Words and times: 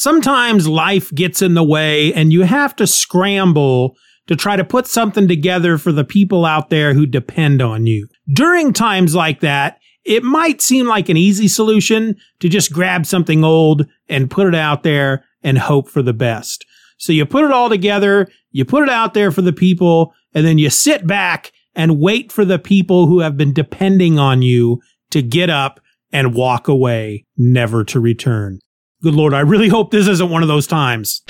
sometimes 0.00 0.66
life 0.66 1.14
gets 1.14 1.42
in 1.42 1.52
the 1.52 1.62
way 1.62 2.10
and 2.14 2.32
you 2.32 2.40
have 2.40 2.74
to 2.74 2.86
scramble 2.86 3.94
to 4.26 4.34
try 4.34 4.56
to 4.56 4.64
put 4.64 4.86
something 4.86 5.28
together 5.28 5.76
for 5.76 5.92
the 5.92 6.04
people 6.04 6.46
out 6.46 6.70
there 6.70 6.94
who 6.94 7.04
depend 7.04 7.60
on 7.60 7.86
you. 7.86 8.08
During 8.32 8.72
times 8.72 9.14
like 9.14 9.40
that, 9.40 9.78
it 10.06 10.24
might 10.24 10.62
seem 10.62 10.86
like 10.86 11.10
an 11.10 11.18
easy 11.18 11.48
solution 11.48 12.16
to 12.38 12.48
just 12.48 12.72
grab 12.72 13.04
something 13.04 13.44
old 13.44 13.86
and 14.08 14.30
put 14.30 14.46
it 14.46 14.54
out 14.54 14.84
there 14.84 15.22
and 15.42 15.58
hope 15.58 15.90
for 15.90 16.00
the 16.00 16.14
best. 16.14 16.64
So 16.96 17.12
you 17.12 17.26
put 17.26 17.44
it 17.44 17.52
all 17.52 17.68
together, 17.68 18.26
you 18.52 18.64
put 18.64 18.84
it 18.84 18.88
out 18.88 19.12
there 19.12 19.30
for 19.30 19.42
the 19.42 19.52
people, 19.52 20.14
and 20.32 20.46
then 20.46 20.56
you 20.56 20.70
sit 20.70 21.06
back 21.06 21.52
and 21.74 22.00
wait 22.00 22.32
for 22.32 22.46
the 22.46 22.58
people 22.58 23.06
who 23.06 23.20
have 23.20 23.36
been 23.36 23.52
depending 23.52 24.18
on 24.18 24.40
you 24.40 24.80
to 25.10 25.20
get 25.20 25.50
up 25.50 25.78
and 26.10 26.34
walk 26.34 26.68
away, 26.68 27.26
never 27.36 27.84
to 27.84 28.00
return. 28.00 28.60
Good 29.02 29.14
Lord, 29.14 29.32
I 29.32 29.40
really 29.40 29.68
hope 29.68 29.90
this 29.90 30.06
isn't 30.06 30.28
one 30.28 30.42
of 30.42 30.48
those 30.48 30.66
times. 30.66 31.22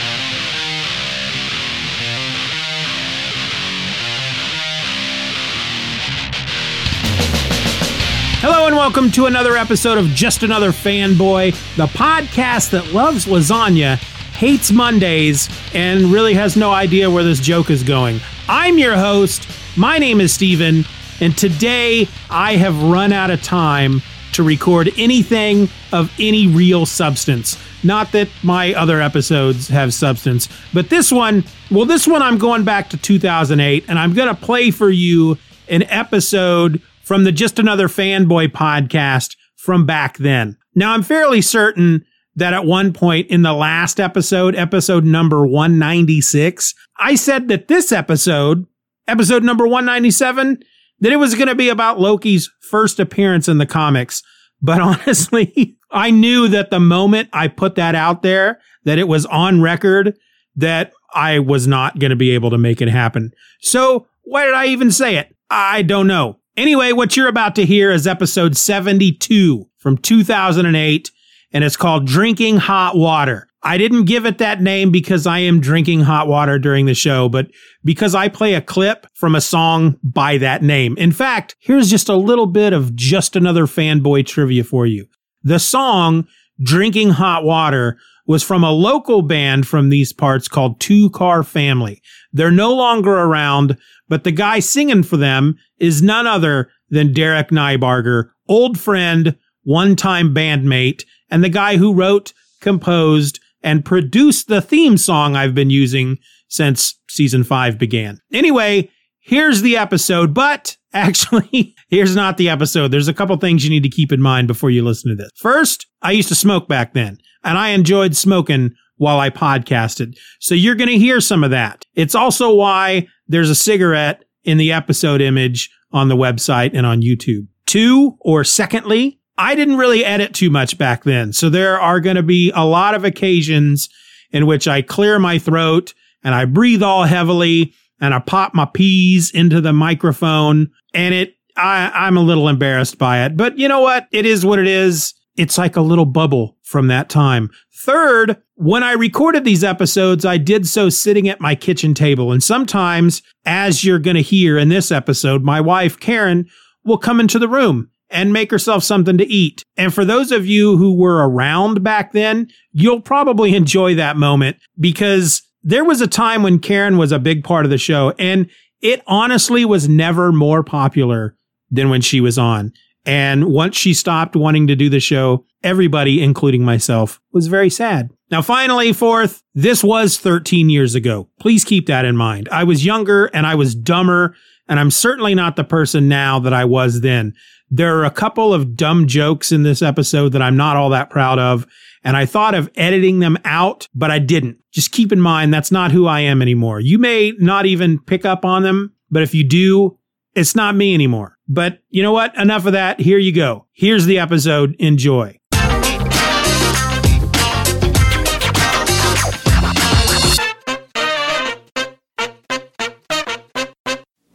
Hello 8.43 8.67
and 8.67 8.75
welcome 8.75 9.13
to 9.13 9.27
another 9.27 9.57
episode 9.57 9.99
of 9.99 10.07
Just 10.07 10.43
Another 10.43 10.73
Fanboy, 10.73 11.53
the 11.77 11.87
podcast 11.87 12.71
that 12.71 12.93
loves 12.93 13.27
lasagna, 13.27 13.99
hates 14.35 14.73
Mondays, 14.73 15.49
and 15.73 16.07
really 16.07 16.35
has 16.35 16.57
no 16.57 16.73
idea 16.73 17.09
where 17.09 17.23
this 17.23 17.39
joke 17.39 17.71
is 17.71 17.85
going. 17.85 18.19
I'm 18.49 18.79
your 18.79 18.97
host. 18.97 19.47
My 19.77 19.99
name 19.99 20.21
is 20.21 20.33
Steven, 20.33 20.85
and 21.21 21.39
today 21.39 22.09
I 22.31 22.57
have 22.57 22.83
run 22.83 23.13
out 23.13 23.31
of 23.31 23.41
time 23.45 24.03
to 24.33 24.43
record 24.43 24.91
anything 24.97 25.69
of 25.93 26.13
any 26.19 26.47
real 26.47 26.87
substance. 26.87 27.59
Not 27.83 28.13
that 28.13 28.29
my 28.43 28.75
other 28.75 29.01
episodes 29.01 29.69
have 29.69 29.95
substance, 29.95 30.49
but 30.73 30.91
this 30.91 31.11
one, 31.11 31.45
well, 31.71 31.87
this 31.87 32.07
one 32.07 32.23
I'm 32.23 32.39
going 32.39 32.65
back 32.65 32.91
to 32.91 32.97
2008, 32.97 33.85
and 33.89 33.99
I'm 33.99 34.13
going 34.13 34.29
to 34.29 34.41
play 34.41 34.71
for 34.71 34.91
you 34.91 35.39
an 35.69 35.85
episode 35.85 36.83
from 37.03 37.25
the 37.25 37.33
Just 37.33 37.59
Another 37.59 37.89
Fanboy 37.89 38.49
podcast 38.49 39.37
from 39.57 39.87
back 39.87 40.19
then. 40.19 40.57
Now, 40.75 40.93
I'm 40.93 41.03
fairly 41.03 41.41
certain 41.41 42.05
that 42.37 42.55
at 42.55 42.65
one 42.65 42.93
point 42.93 43.29
in 43.29 43.43
the 43.43 43.53
last 43.53 43.99
episode, 43.99 44.55
episode 44.55 45.05
number 45.05 45.47
196, 45.47 46.75
I 46.99 47.15
said 47.15 47.49
that 47.49 47.69
this 47.69 47.93
episode, 47.93 48.67
episode 49.09 49.43
number 49.43 49.67
197, 49.67 50.63
that 51.01 51.13
it 51.13 51.17
was 51.17 51.35
going 51.35 51.49
to 51.49 51.55
be 51.55 51.69
about 51.69 52.01
Loki's 52.01 52.51
first 52.61 53.01
appearance 53.01 53.49
in 53.49 53.59
the 53.59 53.67
comics. 53.67 54.23
But 54.63 54.81
honestly, 54.81 55.77
I 55.91 56.11
knew 56.11 56.49
that 56.49 56.71
the 56.71 56.81
moment 56.81 57.29
I 57.33 57.49
put 57.49 57.75
that 57.77 57.95
out 57.95 58.23
there, 58.23 58.61
that 58.85 58.99
it 58.99 59.09
was 59.09 59.27
on 59.27 59.61
record, 59.61 60.17
that 60.57 60.93
I 61.15 61.39
was 61.39 61.67
not 61.67 61.99
going 61.99 62.11
to 62.11 62.17
be 62.17 62.31
able 62.31 62.51
to 62.51 62.59
make 62.59 62.81
it 62.81 62.89
happen. 62.89 63.33
So 63.61 64.07
why 64.23 64.45
did 64.45 64.55
I 64.55 64.67
even 64.67 64.91
say 64.91 65.17
it? 65.17 65.35
I 65.51 65.83
don't 65.83 66.07
know. 66.07 66.39
Anyway, 66.57 66.93
what 66.93 67.17
you're 67.17 67.29
about 67.29 67.55
to 67.57 67.65
hear 67.65 67.91
is 67.91 68.07
episode 68.07 68.57
72 68.57 69.67
from 69.79 69.97
2008, 69.97 71.11
and 71.53 71.65
it's 71.65 71.77
called 71.77 72.07
Drinking 72.07 72.59
Hot 72.59 72.97
Water. 72.97 73.49
I 73.63 73.77
didn't 73.77 74.07
give 74.07 74.25
it 74.25 74.39
that 74.39 74.63
name 74.63 74.91
because 74.91 75.27
I 75.27 75.41
am 75.41 75.61
drinking 75.61 76.01
hot 76.01 76.29
water 76.29 76.59
during 76.59 76.87
the 76.87 76.95
show, 76.95 77.29
but 77.29 77.51
because 77.85 78.15
I 78.15 78.29
play 78.29 78.55
a 78.55 78.63
clip 78.63 79.07
from 79.15 79.35
a 79.35 79.41
song 79.41 79.99
by 80.03 80.39
that 80.39 80.63
name. 80.63 80.97
In 80.97 81.13
fact, 81.13 81.57
here's 81.61 81.91
just 81.91 82.09
a 82.09 82.17
little 82.17 82.47
bit 82.47 82.73
of 82.73 82.97
just 82.97 83.37
another 83.37 83.67
fanboy 83.67 84.27
trivia 84.27 84.65
for 84.65 84.87
you. 84.87 85.07
The 85.43 85.59
song 85.59 86.27
Drinking 86.63 87.11
Hot 87.11 87.45
Water 87.45 87.99
was 88.27 88.43
from 88.43 88.63
a 88.63 88.71
local 88.71 89.23
band 89.23 89.67
from 89.67 89.89
these 89.89 90.13
parts 90.13 90.47
called 90.47 90.81
Two 90.81 91.11
Car 91.11 91.43
Family. 91.43 92.01
They're 92.33 92.51
no 92.51 92.73
longer 92.73 93.13
around, 93.13 93.77
but 94.09 94.25
the 94.25 94.33
guy 94.33 94.61
singing 94.61 95.03
for 95.03 95.17
them 95.17 95.57
is 95.79 96.03
none 96.03 96.27
other 96.27 96.71
than 96.91 97.13
Derek 97.13 97.49
Nybarger, 97.49 98.31
old 98.49 98.79
friend, 98.79 99.37
one 99.65 99.97
time 99.97 100.35
bandmate, 100.35 101.05
and 101.31 101.43
the 101.43 101.49
guy 101.49 101.77
who 101.77 101.93
wrote, 101.93 102.33
composed, 102.61 103.40
and 103.63 103.85
produced 103.85 104.49
the 104.49 104.61
theme 104.61 104.97
song 104.97 105.37
I've 105.37 105.55
been 105.55 105.71
using 105.71 106.19
since 106.49 106.99
season 107.09 107.45
five 107.45 107.79
began. 107.79 108.19
Anyway, 108.33 108.91
here's 109.21 109.63
the 109.63 109.77
episode, 109.77 110.35
but 110.35 110.77
actually, 110.93 111.75
here's 111.89 112.17
not 112.17 112.37
the 112.37 112.49
episode. 112.49 112.89
There's 112.89 113.09
a 113.09 113.15
couple 113.15 113.37
things 113.37 113.65
you 113.65 113.71
need 113.71 113.83
to 113.85 113.89
keep 113.89 114.13
in 114.13 114.21
mind 114.21 114.49
before 114.49 114.71
you 114.71 114.85
listen 114.85 115.11
to 115.11 115.17
this. 115.17 115.31
First, 115.37 115.87
I 116.03 116.13
used 116.13 116.29
to 116.29 116.35
smoke 116.35 116.69
back 116.69 116.95
then, 116.95 117.19
and 117.45 117.57
I 117.57 117.71
enjoyed 117.71 118.17
smoking 118.17 118.71
while 118.97 119.19
I 119.19 119.31
podcasted. 119.31 120.19
So 120.41 120.55
you're 120.55 120.75
going 120.75 120.91
to 120.91 120.99
hear 120.99 121.21
some 121.21 121.43
of 121.43 121.51
that. 121.53 121.87
It's 121.95 122.15
also 122.15 122.55
why 122.55 123.07
there's 123.29 123.51
a 123.51 123.55
cigarette 123.55 124.25
in 124.45 124.59
the 124.59 124.73
episode 124.73 125.21
image 125.21 125.71
on 125.93 126.09
the 126.09 126.17
website 126.17 126.73
and 126.75 126.87
on 126.87 127.01
YouTube. 127.01 127.47
Two, 127.67 128.17
or 128.21 128.45
secondly, 128.45 129.20
I 129.41 129.55
didn't 129.55 129.79
really 129.79 130.05
edit 130.05 130.35
too 130.35 130.51
much 130.51 130.77
back 130.77 131.05
then. 131.05 131.33
So 131.33 131.49
there 131.49 131.81
are 131.81 131.99
going 131.99 132.17
to 132.17 132.23
be 132.23 132.53
a 132.55 132.67
lot 132.67 132.95
of 132.95 133.05
occasions 133.05 133.89
in 134.31 134.47
which 134.47 134.69
I 134.69 134.83
clear 134.83 135.19
my 135.19 135.39
throat 135.39 135.95
and 136.23 136.35
I 136.35 136.45
breathe 136.45 136.83
all 136.83 137.05
heavily 137.05 137.73
and 138.03 138.13
I 138.13 138.19
pop 138.19 138.55
my 138.55 138.67
peas 138.67 139.31
into 139.31 139.63
the 139.63 139.73
microphone 139.73 140.71
and 140.93 141.15
it, 141.15 141.37
I, 141.57 141.91
I'm 141.95 142.19
a 142.19 142.23
little 142.23 142.49
embarrassed 142.49 142.99
by 142.99 143.25
it, 143.25 143.35
but 143.35 143.57
you 143.57 143.67
know 143.67 143.81
what? 143.81 144.09
It 144.13 144.27
is 144.27 144.45
what 144.45 144.59
it 144.59 144.67
is. 144.67 145.15
It's 145.37 145.57
like 145.57 145.75
a 145.75 145.81
little 145.81 146.05
bubble 146.05 146.59
from 146.63 146.89
that 146.89 147.09
time. 147.09 147.49
Third, 147.73 148.37
when 148.57 148.83
I 148.83 148.93
recorded 148.93 149.45
these 149.45 149.65
episodes, 149.65 150.27
I 150.27 150.37
did 150.37 150.69
so 150.69 150.91
sitting 150.91 151.31
at 151.31 151.41
my 151.41 151.55
kitchen 151.55 151.95
table. 151.95 152.31
And 152.31 152.43
sometimes, 152.43 153.23
as 153.47 153.85
you're 153.85 153.99
going 153.99 154.17
to 154.17 154.23
hear 154.23 154.59
in 154.59 154.69
this 154.69 154.93
episode, 154.93 155.43
my 155.43 155.63
wife, 155.63 155.99
Karen, 155.99 156.47
will 156.85 156.99
come 156.99 157.21
into 157.21 157.39
the 157.39 157.49
room 157.49 157.91
and 158.11 158.33
make 158.33 158.51
herself 158.51 158.83
something 158.85 159.17
to 159.19 159.27
eat. 159.27 159.65
And 159.77 159.95
for 159.95 160.05
those 160.05 160.33
of 160.33 160.47
you 160.47 160.77
who 160.77 160.97
were 160.97 161.29
around 161.29 161.83
back 161.83 162.13
then, 162.13 162.49
you'll 162.73 163.01
probably 163.01 163.55
enjoy 163.55 163.95
that 163.95 164.17
moment 164.17 164.57
because 164.79 165.43
there 165.63 165.85
was 165.85 166.01
a 166.01 166.07
time 166.07 166.43
when 166.43 166.59
Karen 166.59 166.99
was 166.99 167.13
a 167.13 167.19
big 167.19 167.45
part 167.45 167.65
of 167.65 167.71
the 167.71 167.79
show 167.79 168.13
and 168.19 168.51
it 168.81 169.03
honestly 169.07 169.65
was 169.65 169.89
never 169.89 170.33
more 170.33 170.63
popular 170.63 171.37
than 171.71 171.91
when 171.91 172.01
she 172.01 172.21
was 172.21 172.39
on. 172.39 172.73
And 173.07 173.47
once 173.47 173.77
she 173.77 173.95
stopped 173.95 174.37
wanting 174.37 174.67
to 174.67 174.77
do 174.77 174.91
the 174.91 175.01
show, 175.01 175.45
everybody, 175.63 176.23
including 176.23 176.65
myself, 176.65 177.21
was 177.33 177.47
very 177.47 177.71
sad. 177.71 178.11
Now, 178.31 178.43
finally, 178.43 178.93
fourth, 178.93 179.43
this 179.55 179.83
was 179.83 180.19
13 180.19 180.71
years 180.71 180.95
ago. 180.95 181.29
Please 181.41 181.65
keep 181.65 181.87
that 181.87 182.05
in 182.05 182.17
mind. 182.17 182.49
I 182.53 182.65
was 182.65 182.85
younger 182.85 183.27
and 183.27 183.47
I 183.47 183.55
was 183.55 183.75
dumber, 183.75 184.37
and 184.69 184.79
I'm 184.79 184.91
certainly 184.91 185.35
not 185.35 185.57
the 185.57 185.65
person 185.65 186.09
now 186.09 186.39
that 186.41 186.53
I 186.53 186.65
was 186.65 187.01
then. 187.01 187.35
There 187.71 187.99
are 187.99 188.05
a 188.05 188.11
couple 188.11 188.53
of 188.53 188.77
dumb 188.77 189.07
jokes 189.07 189.53
in 189.53 189.63
this 189.63 189.81
episode 189.81 190.33
that 190.33 190.43
I'm 190.43 190.57
not 190.57 190.77
all 190.77 190.91
that 190.91 191.11
proud 191.11 191.39
of, 191.39 191.67
and 192.03 192.17
I 192.17 192.27
thought 192.27 192.55
of 192.55 192.71
editing 192.75 193.21
them 193.21 193.39
out, 193.45 193.89
but 193.95 194.11
I 194.11 194.19
didn't. 194.19 194.59
Just 194.73 194.93
keep 194.93 195.13
in 195.13 195.21
mind 195.21 195.53
that's 195.53 195.73
not 195.73 195.93
who 195.93 196.07
I 196.07 196.21
am 196.21 196.43
anymore. 196.43 196.81
You 196.81 196.99
may 196.99 197.33
not 197.39 197.67
even 197.67 197.99
pick 197.99 198.25
up 198.25 198.45
on 198.45 198.63
them, 198.63 198.93
but 199.11 199.23
if 199.23 199.35
you 199.35 199.45
do, 199.45 199.99
it's 200.35 200.55
not 200.55 200.77
me 200.77 200.95
anymore. 200.95 201.37
But 201.49 201.81
you 201.91 202.03
know 202.03 202.13
what? 202.13 202.37
Enough 202.37 202.67
of 202.67 202.73
that. 202.73 203.01
Here 203.01 203.19
you 203.19 203.33
go. 203.33 203.67
Here's 203.73 204.07
the 204.07 204.19
episode. 204.19 204.77
Enjoy. 204.79 205.40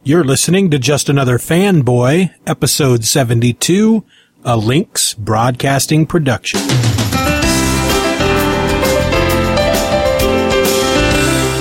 You're 0.07 0.23
listening 0.23 0.69
to 0.69 0.77
Just 0.77 1.09
Another 1.09 1.39
Fanboy, 1.39 2.31
episode 2.45 3.05
72, 3.05 4.03
a 4.43 4.55
Lynx 4.55 5.15
Broadcasting 5.15 6.05
production. 6.05 6.59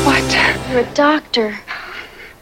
What? 0.04 0.68
You're 0.68 0.80
a 0.80 0.94
doctor. 0.94 1.58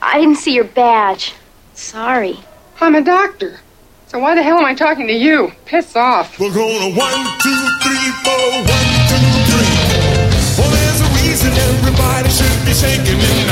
I 0.03 0.19
didn't 0.19 0.39
see 0.39 0.55
your 0.55 0.65
badge. 0.65 1.35
Sorry. 1.75 2.41
I'm 2.81 2.97
a 2.97 3.05
doctor. 3.05 3.61
So 4.09 4.19
why 4.19 4.35
the 4.35 4.43
hell 4.43 4.59
am 4.59 4.65
I 4.65 4.75
talking 4.75 5.07
to 5.07 5.13
you? 5.13 5.53
Piss 5.67 5.95
off. 5.95 6.37
We're 6.41 6.53
gonna 6.53 6.97
one, 6.99 7.23
two, 7.39 7.63
three, 7.79 8.11
four, 8.27 8.51
one, 8.59 8.91
two, 9.07 9.23
three. 9.55 9.79
Well, 10.59 10.69
there's 10.69 11.01
a 11.01 11.09
reason 11.23 11.53
everybody 11.53 12.29
should 12.29 12.67
be 12.67 12.75
shaking 12.75 13.21
in 13.21 13.52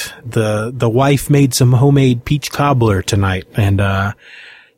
The, 0.25 0.71
the 0.73 0.89
wife 0.89 1.29
made 1.29 1.53
some 1.53 1.73
homemade 1.73 2.25
peach 2.25 2.51
cobbler 2.51 3.01
tonight, 3.01 3.47
and, 3.55 3.81
uh, 3.81 4.13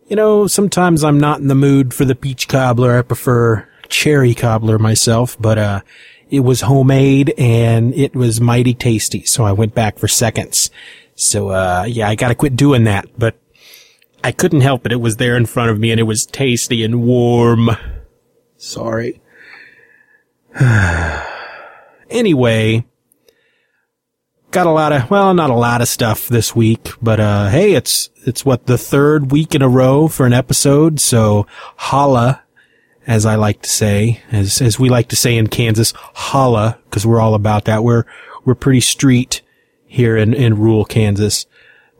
you 0.08 0.16
know, 0.16 0.48
sometimes 0.48 1.04
I'm 1.04 1.20
not 1.20 1.40
in 1.40 1.48
the 1.48 1.56
mood 1.56 1.94
for 1.94 2.06
the 2.06 2.16
peach 2.16 2.48
cobbler. 2.48 2.98
I 2.98 3.02
prefer 3.02 3.68
cherry 3.90 4.34
cobbler 4.34 4.80
myself, 4.80 5.38
but, 5.40 5.58
uh, 5.58 5.82
it 6.30 6.40
was 6.40 6.62
homemade 6.62 7.32
and 7.38 7.94
it 7.94 8.16
was 8.16 8.42
mighty 8.42 8.74
tasty, 8.74 9.24
so 9.24 9.44
I 9.44 9.52
went 9.52 9.76
back 9.76 10.00
for 10.00 10.08
seconds. 10.08 10.72
So, 11.14 11.50
uh, 11.50 11.86
yeah, 11.88 12.10
I 12.10 12.16
gotta 12.16 12.34
quit 12.34 12.56
doing 12.56 12.86
that, 12.86 13.06
but 13.20 13.38
I 14.24 14.32
couldn't 14.32 14.62
help 14.62 14.86
it. 14.86 14.92
It 14.92 15.02
was 15.02 15.18
there 15.18 15.38
in 15.38 15.46
front 15.46 15.70
of 15.70 15.80
me 15.80 15.92
and 15.92 16.00
it 16.00 16.04
was 16.04 16.26
tasty 16.26 16.84
and 16.84 17.04
warm. 17.04 17.70
Sorry. 18.58 19.22
anyway, 22.10 22.86
got 24.54 24.68
a 24.68 24.72
lot 24.72 24.94
of, 24.94 25.10
well, 25.10 25.34
not 25.34 25.50
a 25.50 25.56
lot 25.56 25.82
of 25.82 25.88
stuff 25.88 26.28
this 26.28 26.56
week, 26.56 26.92
but, 27.02 27.20
uh, 27.20 27.50
hey, 27.50 27.74
it's, 27.74 28.12
it's 28.24 28.46
what 28.46 28.68
the 28.68 28.78
third 28.78 29.32
week 29.32 29.56
in 29.56 29.64
a 29.64 29.68
row 29.68 30.08
for 30.08 30.28
an 30.28 30.32
episode. 30.32 31.00
So 31.00 31.48
holla, 31.76 32.44
as 33.08 33.26
I 33.26 33.34
like 33.36 33.64
to 33.64 33.70
say, 33.70 34.22
as, 34.32 34.62
as 34.62 34.80
we 34.80 34.90
like 34.90 35.10
to 35.10 35.16
say 35.16 35.38
in 35.38 35.48
Kansas, 35.48 35.92
holla, 35.98 36.78
cause 36.92 37.06
we're 37.06 37.20
all 37.20 37.34
about 37.34 37.66
that. 37.66 37.84
We're, 37.84 38.06
we're 38.46 38.54
pretty 38.54 38.80
street 38.80 39.42
here 39.88 40.16
in, 40.16 40.36
in 40.36 40.60
rural 40.60 40.86
Kansas. 40.86 41.48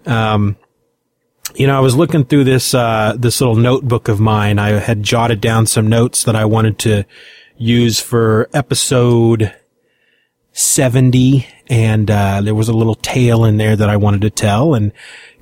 Um, 0.06 0.56
you 1.56 1.66
know, 1.66 1.76
I 1.76 1.82
was 1.82 1.96
looking 1.96 2.24
through 2.24 2.44
this, 2.44 2.76
uh, 2.76 3.16
this 3.18 3.42
little 3.42 3.56
notebook 3.56 4.08
of 4.08 4.20
mine. 4.20 4.60
I 4.60 4.80
had 4.80 5.02
jotted 5.02 5.42
down 5.42 5.66
some 5.66 5.88
notes 5.88 6.24
that 6.24 6.36
I 6.36 6.46
wanted 6.46 6.78
to 6.80 7.04
use 7.58 8.00
for 8.00 8.48
episode 8.54 9.56
70. 10.54 11.48
And, 11.68 12.10
uh, 12.10 12.42
there 12.42 12.56
was 12.56 12.70
a 12.70 12.74
little 12.74 12.96
tale 12.96 13.44
in 13.44 13.58
there 13.58 13.76
that 13.76 13.90
I 13.90 13.98
wanted 13.98 14.22
to 14.22 14.30
tell 14.30 14.74
and 14.74 14.92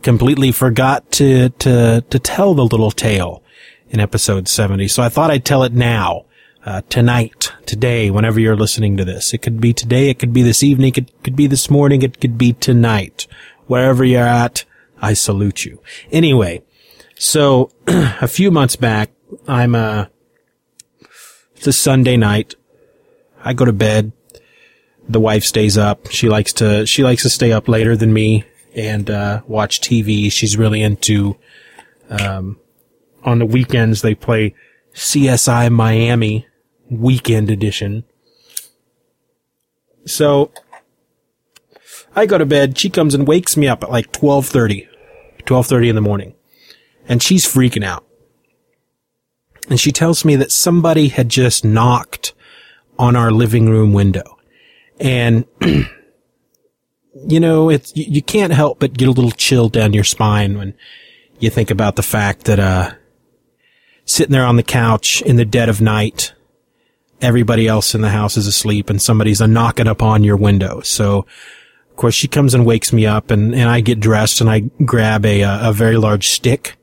completely 0.02 0.52
forgot 0.52 1.12
to, 1.14 1.50
to, 1.50 2.04
to 2.10 2.20
tell 2.20 2.54
the 2.54 2.64
little 2.64 2.92
tale 2.92 3.44
in 3.90 4.00
episode 4.00 4.48
70. 4.48 4.88
So 4.88 5.04
I 5.04 5.10
thought 5.10 5.30
I'd 5.30 5.46
tell 5.46 5.64
it 5.64 5.74
now. 5.74 6.26
Uh, 6.64 6.80
tonight, 6.90 7.52
today, 7.66 8.12
whenever 8.12 8.40
you're 8.40 8.56
listening 8.56 8.96
to 8.96 9.04
this. 9.04 9.34
It 9.34 9.40
could 9.40 9.60
be 9.60 9.74
today, 9.74 10.12
it 10.12 10.20
could 10.20 10.32
be 10.32 10.44
this 10.44 10.62
evening, 10.62 10.94
it 10.96 11.24
could 11.24 11.36
be 11.36 11.48
this 11.48 11.72
morning, 11.72 12.04
it 12.04 12.22
could 12.22 12.38
be 12.38 12.54
tonight. 12.54 13.26
Wherever 13.66 14.06
you're 14.06 14.22
at, 14.22 14.64
I 15.02 15.14
salute 15.14 15.66
you. 15.66 15.82
Anyway, 16.12 16.62
so 17.16 17.72
a 17.88 18.28
few 18.28 18.52
months 18.52 18.76
back, 18.76 19.10
I'm, 19.48 19.74
uh, 19.74 20.06
it's 21.56 21.66
a 21.66 21.74
Sunday 21.74 22.16
night. 22.16 22.54
I 23.44 23.54
go 23.54 23.66
to 23.66 23.74
bed. 23.74 24.12
The 25.08 25.20
wife 25.20 25.44
stays 25.44 25.78
up. 25.78 26.10
She 26.12 26.30
likes 26.30 26.54
to, 26.54 26.86
she 26.86 27.04
likes 27.04 27.24
to 27.24 27.30
stay 27.30 27.52
up 27.52 27.68
later 27.68 27.96
than 27.96 28.14
me 28.14 28.46
and, 28.76 29.10
uh, 29.10 29.42
watch 29.48 29.82
TV. 29.82 30.32
She's 30.32 30.58
really 30.58 30.82
into, 30.82 31.38
um, 32.10 32.60
on 33.24 33.40
the 33.40 33.46
weekends 33.46 34.02
they 34.02 34.16
play 34.16 34.56
CSI 34.94 35.72
Miami 35.72 36.48
weekend 36.90 37.50
edition. 37.50 38.04
So 40.06 40.52
I 42.16 42.26
go 42.26 42.38
to 42.38 42.46
bed. 42.46 42.78
She 42.78 42.90
comes 42.90 43.14
and 43.14 43.28
wakes 43.28 43.56
me 43.56 43.68
up 43.68 43.84
at 43.84 43.92
like 43.92 44.08
1230. 44.16 44.88
12:30 45.46 45.90
in 45.90 45.96
the 45.96 46.02
morning. 46.02 46.36
And 47.08 47.22
she's 47.22 47.46
freaking 47.46 47.84
out. 47.84 48.06
And 49.70 49.80
she 49.80 49.92
tells 49.92 50.26
me 50.26 50.36
that 50.36 50.52
somebody 50.52 51.10
had 51.10 51.30
just 51.30 51.64
knocked 51.64 52.34
on 53.00 53.16
our 53.16 53.32
living 53.32 53.70
room 53.70 53.94
window. 53.94 54.38
And 55.02 55.46
you 57.28 57.40
know, 57.40 57.70
it's 57.70 57.96
you, 57.96 58.06
you 58.08 58.22
can't 58.22 58.54
help 58.54 58.80
but 58.80 58.94
get 58.94 59.08
a 59.08 59.12
little 59.12 59.32
chill 59.32 59.68
down 59.68 59.94
your 59.94 60.04
spine 60.04 60.58
when 60.58 60.74
you 61.40 61.50
think 61.50 61.72
about 61.72 61.96
the 61.96 62.04
fact 62.04 62.46
that 62.46 62.60
uh 62.60 62.92
sitting 64.06 64.32
there 64.32 64.46
on 64.46 64.56
the 64.56 64.64
couch 64.64 65.22
in 65.22 65.36
the 65.36 65.46
dead 65.46 65.70
of 65.70 65.82
night 65.82 66.34
everybody 67.22 67.68
else 67.68 67.94
in 67.94 68.02
the 68.02 68.10
house 68.10 68.36
is 68.36 68.48
asleep 68.48 68.90
and 68.90 69.02
somebody's 69.02 69.42
a 69.42 69.48
knocking 69.48 69.88
upon 69.88 70.24
your 70.24 70.38
window. 70.38 70.82
So 70.82 71.26
of 71.90 71.96
course, 71.96 72.16
she 72.16 72.28
comes 72.28 72.54
and 72.54 72.66
wakes 72.66 72.94
me 72.94 73.06
up, 73.06 73.30
and, 73.32 73.54
and 73.54 73.70
I 73.70 73.82
get 73.82 74.00
dressed 74.00 74.42
and 74.42 74.50
I 74.50 74.62
grab 74.84 75.26
a 75.26 75.44
uh, 75.44 75.70
a 75.70 75.74
very 75.74 75.98
large 75.98 76.30
stick 76.30 76.78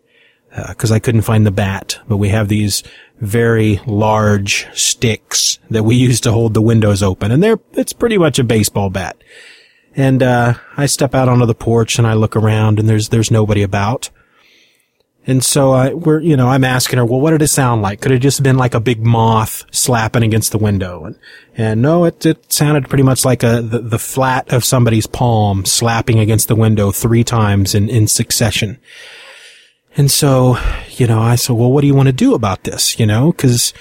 because 0.51 0.91
uh, 0.91 0.95
I 0.95 0.99
couldn't 0.99 1.23
find 1.23 1.47
the 1.47 1.51
bat. 1.51 1.99
But 2.09 2.17
we 2.17 2.29
have 2.31 2.49
these 2.49 2.83
very 3.21 3.81
large 3.87 4.67
sticks 4.75 5.59
that 5.71 5.85
we 5.85 5.97
use 6.09 6.21
to 6.23 6.33
hold 6.33 6.55
the 6.55 6.63
windows 6.63 7.03
open, 7.03 7.31
and 7.31 7.43
they're 7.43 7.61
it's 7.73 7.93
pretty 7.93 8.19
much 8.19 8.39
a 8.39 8.45
baseball 8.45 8.91
bat. 8.91 9.17
And 9.97 10.23
uh, 10.23 10.55
I 10.77 10.87
step 10.87 11.15
out 11.15 11.29
onto 11.29 11.47
the 11.47 11.55
porch 11.55 11.99
and 11.99 12.07
I 12.07 12.15
look 12.15 12.37
around, 12.37 12.79
and 12.79 12.89
there's 12.89 13.09
there's 13.09 13.31
nobody 13.31 13.63
about. 13.63 14.11
And 15.29 15.45
so 15.45 15.73
I, 15.73 15.93
we're, 15.93 16.21
you 16.21 16.39
know, 16.39 16.49
I'm 16.49 16.65
asking 16.65 16.99
her, 16.99 17.05
well, 17.05 17.21
what 17.21 17.33
did 17.33 17.43
it 17.43 17.49
sound 17.49 17.83
like? 17.83 18.01
Could 18.01 18.13
it 18.13 18.21
just 18.21 18.39
have 18.39 18.45
been 18.45 18.57
like 18.57 18.73
a 18.73 18.81
big 18.81 19.05
moth 19.05 19.67
slapping 19.71 20.23
against 20.23 20.53
the 20.53 20.59
window? 20.59 21.05
And, 21.05 21.19
and 21.55 21.83
no, 21.83 22.07
it, 22.07 22.25
it 22.25 22.51
sounded 22.51 22.89
pretty 22.89 23.03
much 23.03 23.27
like 23.27 23.43
a, 23.43 23.61
the, 23.61 23.81
the 23.81 23.99
flat 23.99 24.51
of 24.51 24.65
somebody's 24.65 25.07
palm 25.07 25.67
slapping 25.67 26.19
against 26.19 26.49
the 26.49 26.57
window 26.57 26.93
three 26.93 27.25
times 27.25 27.75
in, 27.75 27.91
in 27.91 28.09
succession. 28.09 28.79
And 29.99 30.13
so, 30.13 30.57
you 30.91 31.09
know, 31.09 31.21
I 31.21 31.35
said, 31.35 31.57
well, 31.57 31.73
what 31.73 31.81
do 31.81 31.89
you 31.89 31.95
want 31.95 32.07
to 32.07 32.13
do 32.13 32.33
about 32.33 32.63
this? 32.63 33.01
You 33.01 33.05
know, 33.05 33.33
cause 33.33 33.75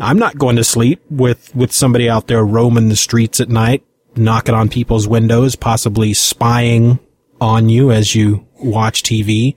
I'm 0.00 0.18
not 0.18 0.36
going 0.36 0.56
to 0.56 0.64
sleep 0.64 1.00
with, 1.08 1.54
with 1.54 1.72
somebody 1.72 2.10
out 2.10 2.26
there 2.26 2.44
roaming 2.44 2.88
the 2.88 2.96
streets 2.96 3.40
at 3.40 3.48
night, 3.48 3.84
knocking 4.16 4.56
on 4.56 4.68
people's 4.68 5.06
windows, 5.06 5.54
possibly 5.54 6.14
spying 6.14 6.98
on 7.40 7.68
you 7.68 7.92
as 7.92 8.12
you 8.12 8.44
watch 8.58 9.04
TV 9.04 9.54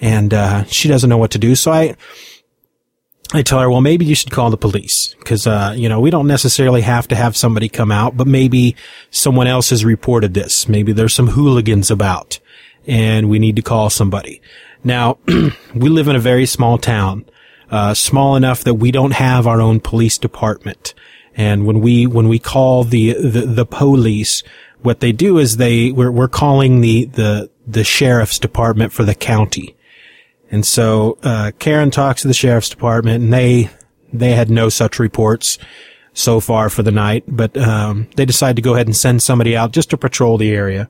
and 0.00 0.32
uh, 0.32 0.64
she 0.64 0.88
doesn't 0.88 1.10
know 1.10 1.18
what 1.18 1.32
to 1.32 1.38
do. 1.38 1.54
So 1.54 1.70
I, 1.70 1.96
I 3.34 3.42
tell 3.42 3.60
her, 3.60 3.68
well, 3.68 3.82
maybe 3.82 4.06
you 4.06 4.14
should 4.14 4.30
call 4.30 4.48
the 4.48 4.56
police 4.56 5.14
because, 5.18 5.46
uh, 5.46 5.74
you 5.76 5.90
know, 5.90 6.00
we 6.00 6.08
don't 6.10 6.26
necessarily 6.26 6.80
have 6.80 7.08
to 7.08 7.14
have 7.14 7.36
somebody 7.36 7.68
come 7.68 7.92
out, 7.92 8.16
but 8.16 8.26
maybe 8.26 8.74
someone 9.10 9.46
else 9.46 9.68
has 9.68 9.84
reported 9.84 10.32
this. 10.32 10.66
Maybe 10.66 10.94
there's 10.94 11.14
some 11.14 11.28
hooligans 11.28 11.90
about 11.90 12.38
and 12.86 13.28
we 13.28 13.38
need 13.38 13.56
to 13.56 13.62
call 13.62 13.90
somebody. 13.90 14.40
Now, 14.84 15.18
we 15.74 15.88
live 15.88 16.08
in 16.08 16.16
a 16.16 16.20
very 16.20 16.46
small 16.46 16.78
town, 16.78 17.24
uh, 17.70 17.94
small 17.94 18.36
enough 18.36 18.64
that 18.64 18.74
we 18.74 18.90
don't 18.90 19.12
have 19.12 19.46
our 19.46 19.60
own 19.60 19.80
police 19.80 20.18
department. 20.18 20.94
And 21.34 21.66
when 21.66 21.80
we, 21.80 22.06
when 22.06 22.28
we 22.28 22.38
call 22.38 22.84
the, 22.84 23.12
the, 23.12 23.42
the 23.42 23.66
police, 23.66 24.42
what 24.82 25.00
they 25.00 25.12
do 25.12 25.38
is 25.38 25.56
they, 25.56 25.92
we're, 25.92 26.10
we're 26.10 26.28
calling 26.28 26.80
the, 26.80 27.04
the, 27.06 27.50
the 27.66 27.84
sheriff's 27.84 28.38
department 28.38 28.92
for 28.92 29.04
the 29.04 29.14
county. 29.14 29.76
And 30.50 30.64
so, 30.64 31.18
uh, 31.22 31.50
Karen 31.58 31.90
talks 31.90 32.22
to 32.22 32.28
the 32.28 32.34
sheriff's 32.34 32.68
department 32.68 33.24
and 33.24 33.32
they, 33.32 33.68
they 34.12 34.32
had 34.32 34.48
no 34.48 34.68
such 34.68 34.98
reports 34.98 35.58
so 36.14 36.40
far 36.40 36.70
for 36.70 36.82
the 36.82 36.92
night, 36.92 37.24
but, 37.26 37.56
um, 37.58 38.08
they 38.16 38.24
decide 38.24 38.56
to 38.56 38.62
go 38.62 38.74
ahead 38.74 38.86
and 38.86 38.96
send 38.96 39.22
somebody 39.22 39.56
out 39.56 39.72
just 39.72 39.90
to 39.90 39.98
patrol 39.98 40.38
the 40.38 40.52
area. 40.52 40.88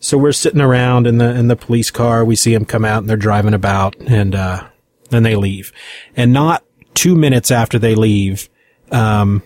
So 0.00 0.18
we're 0.18 0.32
sitting 0.32 0.60
around 0.60 1.06
in 1.06 1.18
the, 1.18 1.30
in 1.30 1.48
the 1.48 1.56
police 1.56 1.90
car. 1.90 2.24
We 2.24 2.36
see 2.36 2.52
them 2.52 2.64
come 2.64 2.84
out 2.84 2.98
and 2.98 3.08
they're 3.08 3.16
driving 3.16 3.54
about 3.54 3.96
and, 4.00 4.34
uh, 4.34 4.66
then 5.10 5.22
they 5.22 5.36
leave. 5.36 5.72
And 6.16 6.32
not 6.32 6.64
two 6.94 7.14
minutes 7.14 7.50
after 7.50 7.78
they 7.78 7.94
leave, 7.94 8.48
um, 8.90 9.42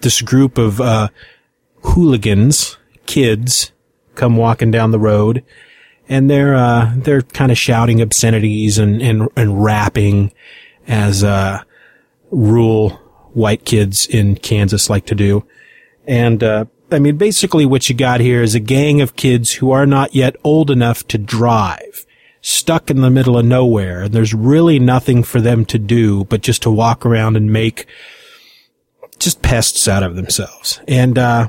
this 0.00 0.20
group 0.22 0.58
of, 0.58 0.80
uh, 0.80 1.08
hooligans, 1.82 2.76
kids, 3.06 3.72
come 4.14 4.36
walking 4.36 4.70
down 4.70 4.90
the 4.90 4.98
road 4.98 5.44
and 6.08 6.30
they're 6.30 6.54
uh, 6.54 6.92
they're 6.96 7.22
kind 7.22 7.50
of 7.50 7.58
shouting 7.58 8.00
obscenities 8.00 8.78
and 8.78 9.02
and, 9.02 9.28
and 9.36 9.62
rapping 9.62 10.32
as 10.86 11.24
uh, 11.24 11.62
rural 12.30 12.90
white 13.32 13.64
kids 13.64 14.06
in 14.06 14.36
Kansas 14.36 14.88
like 14.88 15.06
to 15.06 15.14
do. 15.14 15.44
And 16.06 16.42
uh, 16.42 16.66
I 16.90 16.98
mean, 16.98 17.16
basically, 17.16 17.66
what 17.66 17.88
you 17.88 17.94
got 17.94 18.20
here 18.20 18.42
is 18.42 18.54
a 18.54 18.60
gang 18.60 19.00
of 19.00 19.16
kids 19.16 19.54
who 19.54 19.70
are 19.70 19.86
not 19.86 20.14
yet 20.14 20.36
old 20.44 20.70
enough 20.70 21.06
to 21.08 21.18
drive, 21.18 22.06
stuck 22.40 22.90
in 22.90 23.00
the 23.00 23.10
middle 23.10 23.36
of 23.36 23.44
nowhere, 23.44 24.02
and 24.02 24.14
there's 24.14 24.34
really 24.34 24.78
nothing 24.78 25.22
for 25.22 25.40
them 25.40 25.64
to 25.66 25.78
do 25.78 26.24
but 26.24 26.42
just 26.42 26.62
to 26.62 26.70
walk 26.70 27.04
around 27.04 27.36
and 27.36 27.52
make 27.52 27.86
just 29.18 29.42
pests 29.42 29.88
out 29.88 30.02
of 30.02 30.14
themselves. 30.14 30.80
And 30.86 31.18
uh, 31.18 31.48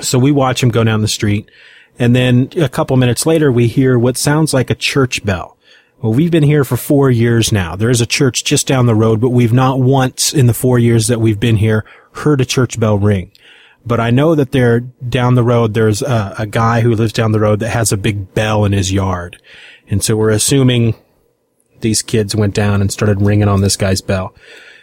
so 0.00 0.18
we 0.18 0.32
watch 0.32 0.60
them 0.60 0.70
go 0.70 0.84
down 0.84 1.00
the 1.00 1.08
street 1.08 1.48
and 1.98 2.16
then 2.16 2.50
a 2.56 2.68
couple 2.68 2.96
minutes 2.96 3.26
later, 3.26 3.52
we 3.52 3.68
hear 3.68 3.98
what 3.98 4.16
sounds 4.16 4.54
like 4.54 4.70
a 4.70 4.74
church 4.74 5.24
bell. 5.24 5.56
Well, 6.00 6.12
we've 6.12 6.30
been 6.30 6.42
here 6.42 6.64
for 6.64 6.76
four 6.76 7.10
years 7.10 7.52
now. 7.52 7.76
There 7.76 7.90
is 7.90 8.00
a 8.00 8.06
church 8.06 8.44
just 8.44 8.66
down 8.66 8.86
the 8.86 8.94
road, 8.94 9.20
but 9.20 9.28
we've 9.30 9.52
not 9.52 9.78
once 9.78 10.32
in 10.32 10.46
the 10.46 10.54
four 10.54 10.78
years 10.78 11.06
that 11.06 11.20
we've 11.20 11.38
been 11.38 11.56
here 11.56 11.84
heard 12.12 12.40
a 12.40 12.44
church 12.44 12.80
bell 12.80 12.98
ring. 12.98 13.30
But 13.84 14.00
I 14.00 14.10
know 14.10 14.34
that 14.34 14.52
there 14.52 14.80
down 14.80 15.34
the 15.34 15.42
road, 15.42 15.74
there's 15.74 16.02
a, 16.02 16.34
a 16.38 16.46
guy 16.46 16.80
who 16.80 16.94
lives 16.94 17.12
down 17.12 17.32
the 17.32 17.40
road 17.40 17.60
that 17.60 17.70
has 17.70 17.92
a 17.92 17.96
big 17.96 18.32
bell 18.34 18.64
in 18.64 18.72
his 18.72 18.92
yard. 18.92 19.40
And 19.88 20.02
so 20.02 20.16
we're 20.16 20.30
assuming 20.30 20.94
these 21.80 22.00
kids 22.00 22.34
went 22.34 22.54
down 22.54 22.80
and 22.80 22.92
started 22.92 23.20
ringing 23.20 23.48
on 23.48 23.60
this 23.60 23.76
guy's 23.76 24.00
bell. 24.00 24.34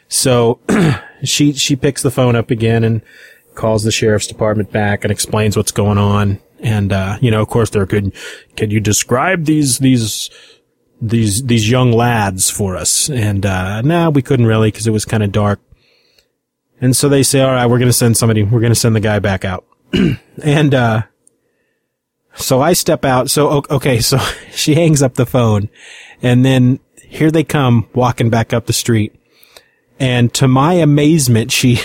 So 0.10 0.60
she 1.24 1.54
she 1.54 1.76
picks 1.76 2.04
the 2.04 2.12
phone 2.12 2.36
up 2.36 2.52
again 2.52 2.84
and 2.84 3.02
calls 3.56 3.84
the 3.84 3.92
sheriff's 3.92 4.28
department 4.28 4.72
back 4.72 5.04
and 5.04 5.12
explains 5.12 5.58
what's 5.58 5.72
going 5.72 5.98
on. 5.98 6.40
And 6.60 6.92
uh, 6.92 7.18
you 7.22 7.32
know, 7.32 7.42
of 7.42 7.48
course, 7.48 7.70
they're 7.70 7.86
could 7.86 8.14
could 8.58 8.72
you 8.72 8.80
describe 8.80 9.46
these 9.46 9.80
these 9.80 10.30
these 11.02 11.44
these 11.44 11.70
young 11.70 11.92
lads 11.92 12.50
for 12.50 12.76
us? 12.76 13.10
And 13.10 13.46
uh, 13.46 13.82
nah, 13.82 14.10
we 14.10 14.22
couldn't 14.22 14.46
really 14.46 14.72
because 14.72 14.88
it 14.88 14.92
was 14.92 15.06
kind 15.06 15.24
of 15.24 15.32
dark. 15.32 15.62
And 16.82 16.96
so 16.96 17.10
they 17.10 17.24
say, 17.24 17.42
all 17.42 17.52
right, 17.52 17.66
we're 17.66 17.80
going 17.80 17.90
to 17.90 17.94
send 17.94 18.18
somebody. 18.18 18.44
We're 18.44 18.62
going 18.62 18.72
to 18.72 18.80
send 18.80 18.96
the 18.96 19.02
guy 19.02 19.20
back 19.20 19.44
out. 19.44 19.66
and 20.44 20.74
uh, 20.74 21.04
so 22.36 22.62
I 22.62 22.74
step 22.74 23.06
out. 23.06 23.30
So 23.30 23.64
okay, 23.70 24.00
so 24.00 24.18
she 24.52 24.76
hangs 24.76 25.02
up 25.02 25.16
the 25.16 25.26
phone, 25.26 25.70
and 26.22 26.46
then 26.46 26.80
here 27.04 27.32
they 27.32 27.44
come 27.44 27.88
walking 27.94 28.30
back 28.30 28.54
up 28.54 28.66
the 28.66 28.74
street. 28.74 29.16
And 30.00 30.34
to 30.36 30.48
my 30.48 30.74
amazement, 30.74 31.52
she 31.52 31.80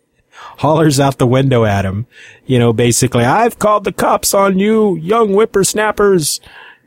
hollers 0.58 0.98
out 0.98 1.18
the 1.18 1.26
window 1.26 1.64
at 1.64 1.84
him. 1.84 2.06
You 2.46 2.58
know, 2.58 2.72
basically, 2.72 3.24
I've 3.24 3.58
called 3.58 3.84
the 3.84 3.92
cops 3.92 4.34
on 4.34 4.58
you, 4.58 4.96
young 4.96 5.34
whippersnappers. 5.34 6.40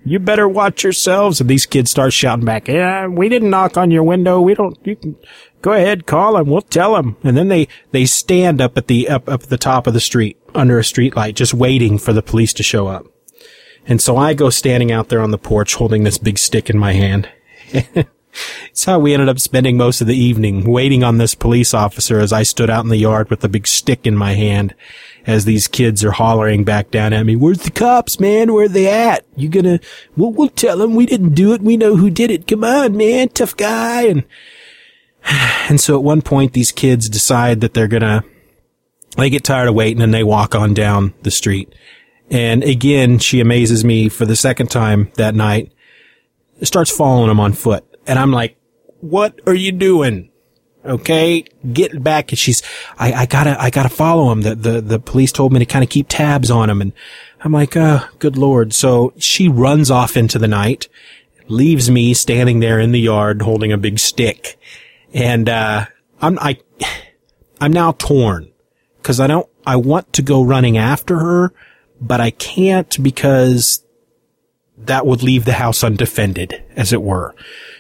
You 0.05 0.19
better 0.19 0.48
watch 0.48 0.83
yourselves. 0.83 1.39
And 1.39 1.50
these 1.50 1.65
kids 1.65 1.91
start 1.91 2.13
shouting 2.13 2.45
back, 2.45 2.67
yeah, 2.67 3.07
we 3.07 3.29
didn't 3.29 3.50
knock 3.50 3.77
on 3.77 3.91
your 3.91 4.03
window. 4.03 4.41
We 4.41 4.53
don't, 4.53 4.77
you 4.83 4.95
can 4.95 5.15
go 5.62 5.72
ahead, 5.72 6.05
call 6.05 6.33
them. 6.33 6.48
We'll 6.48 6.62
tell 6.62 6.95
them. 6.95 7.17
And 7.24 7.38
then 7.38 7.48
they, 7.48 7.67
they 7.91 8.05
stand 8.05 8.62
up 8.62 8.77
at 8.77 8.88
the, 8.88 9.07
up, 9.10 9.29
up 9.29 9.43
at 9.43 9.50
the 9.50 9.57
top 9.57 9.88
of 9.88 9.93
the 9.93 10.00
street 10.00 10.38
under 10.53 10.77
a 10.77 10.83
street 10.83 11.15
light, 11.15 11.36
just 11.36 11.53
waiting 11.53 11.98
for 11.98 12.13
the 12.13 12.24
police 12.24 12.53
to 12.53 12.63
show 12.63 12.88
up. 12.88 13.05
And 13.86 14.01
so 14.01 14.15
I 14.17 14.33
go 14.33 14.50
standing 14.50 14.91
out 14.91 15.10
there 15.10 15.22
on 15.22 15.31
the 15.31 15.38
porch 15.38 15.75
holding 15.75 16.03
this 16.03 16.17
big 16.17 16.38
stick 16.38 16.69
in 16.69 16.77
my 16.77 16.93
hand. 16.93 17.29
It's 18.70 18.86
how 18.86 19.00
we 19.00 19.13
ended 19.13 19.30
up 19.30 19.40
spending 19.40 19.78
most 19.78 20.02
of 20.02 20.08
the 20.08 20.18
evening 20.18 20.63
waiting 20.70 21.04
on 21.04 21.18
this 21.18 21.36
police 21.36 21.74
officer 21.74 22.20
as 22.20 22.34
I 22.34 22.44
stood 22.44 22.70
out 22.70 22.84
in 22.84 22.90
the 22.90 22.98
yard 22.98 23.30
with 23.30 23.44
a 23.44 23.50
big 23.50 23.68
stick 23.68 24.08
in 24.08 24.16
my 24.16 24.34
hand 24.34 24.74
as 25.25 25.46
these 25.46 25.68
kids 25.68 26.04
are 26.04 26.12
hollering 26.12 26.63
back 26.63 26.92
down 26.92 27.13
at 27.13 27.25
me. 27.25 27.36
Where's 27.36 27.60
the 27.60 27.72
cops, 27.72 28.20
man? 28.20 28.54
Where 28.54 28.66
are 28.66 28.70
they 28.70 28.88
at? 28.88 29.25
You 29.36 29.50
gonna, 29.50 29.80
we'll, 30.18 30.32
we'll 30.32 30.50
tell 30.50 30.78
them 30.78 30.96
we 30.96 31.06
didn't 31.06 31.36
do 31.36 31.54
it. 31.54 31.62
We 31.62 31.78
know 31.78 31.96
who 31.96 32.10
did 32.10 32.32
it. 32.32 32.48
Come 32.48 32.63
on, 32.63 32.98
man. 32.98 33.30
Tough 33.30 33.56
guy. 33.56 34.04
And, 34.04 34.24
and 35.70 35.80
so 35.80 35.96
at 35.96 36.04
one 36.04 36.22
point, 36.22 36.54
these 36.54 36.72
kids 36.72 37.10
decide 37.10 37.62
that 37.62 37.74
they're 37.74 37.88
gonna, 37.88 38.24
they 39.18 39.30
get 39.30 39.44
tired 39.44 39.70
of 39.70 39.75
waiting 39.75 40.02
and 40.02 40.13
they 40.13 40.24
walk 40.24 40.56
on 40.56 40.74
down 40.74 41.13
the 41.22 41.32
street. 41.32 41.74
And 42.30 42.63
again, 42.63 43.20
she 43.20 43.40
amazes 43.40 43.86
me 43.86 44.10
for 44.10 44.25
the 44.25 44.36
second 44.36 44.72
time 44.72 45.12
that 45.16 45.36
night. 45.36 45.72
Starts 46.63 46.96
following 46.96 47.28
them 47.28 47.40
on 47.40 47.54
foot. 47.54 47.86
And 48.05 48.19
I'm 48.19 48.31
like, 48.31 48.57
what 49.01 49.39
are 49.48 49.53
you 49.53 49.72
doing? 49.72 50.29
Okay, 50.86 51.45
get 51.72 52.03
back. 52.03 52.31
And 52.31 52.39
she's, 52.39 52.62
I, 52.98 53.13
I 53.13 53.25
gotta, 53.25 53.60
I 53.62 53.69
gotta 53.69 53.89
follow 53.89 54.31
him. 54.31 54.41
The, 54.41 54.55
the, 54.55 54.81
the 54.81 55.00
police 55.00 55.31
told 55.31 55.53
me 55.53 55.60
to 55.60 55.65
kind 55.65 55.83
of 55.83 55.89
keep 55.89 56.07
tabs 56.10 56.51
on 56.51 56.69
him. 56.69 56.81
And 56.81 56.91
I'm 57.41 57.53
like, 57.53 57.77
oh, 57.77 58.05
good 58.19 58.38
Lord. 58.38 58.74
So 58.74 59.13
she 59.17 59.48
runs 59.48 59.89
off 59.89 60.17
into 60.17 60.38
the 60.38 60.48
night, 60.48 60.89
leaves 61.48 61.89
me 61.89 62.13
standing 62.13 62.60
there 62.60 62.79
in 62.79 62.91
the 62.91 63.00
yard 63.00 63.41
holding 63.41 63.72
a 63.72 63.77
big 63.77 64.00
stick. 64.00 64.60
And, 65.13 65.48
uh, 65.48 65.86
I'm, 66.22 66.38
I, 66.39 66.60
I'm 67.62 67.72
now 67.72 67.93
torn 67.93 68.51
because 68.98 69.19
I 69.19 69.27
don't, 69.27 69.48
I 69.65 69.77
want 69.77 70.12
to 70.13 70.22
go 70.22 70.43
running 70.43 70.77
after 70.77 71.19
her, 71.19 71.53
but 72.01 72.19
I 72.19 72.31
can't 72.31 73.01
because 73.01 73.86
that 74.77 75.05
would 75.05 75.24
leave 75.24 75.45
the 75.45 75.53
house 75.53 75.83
undefended, 75.83 76.62
as 76.75 76.91
it 76.91 77.01
were. 77.01 77.36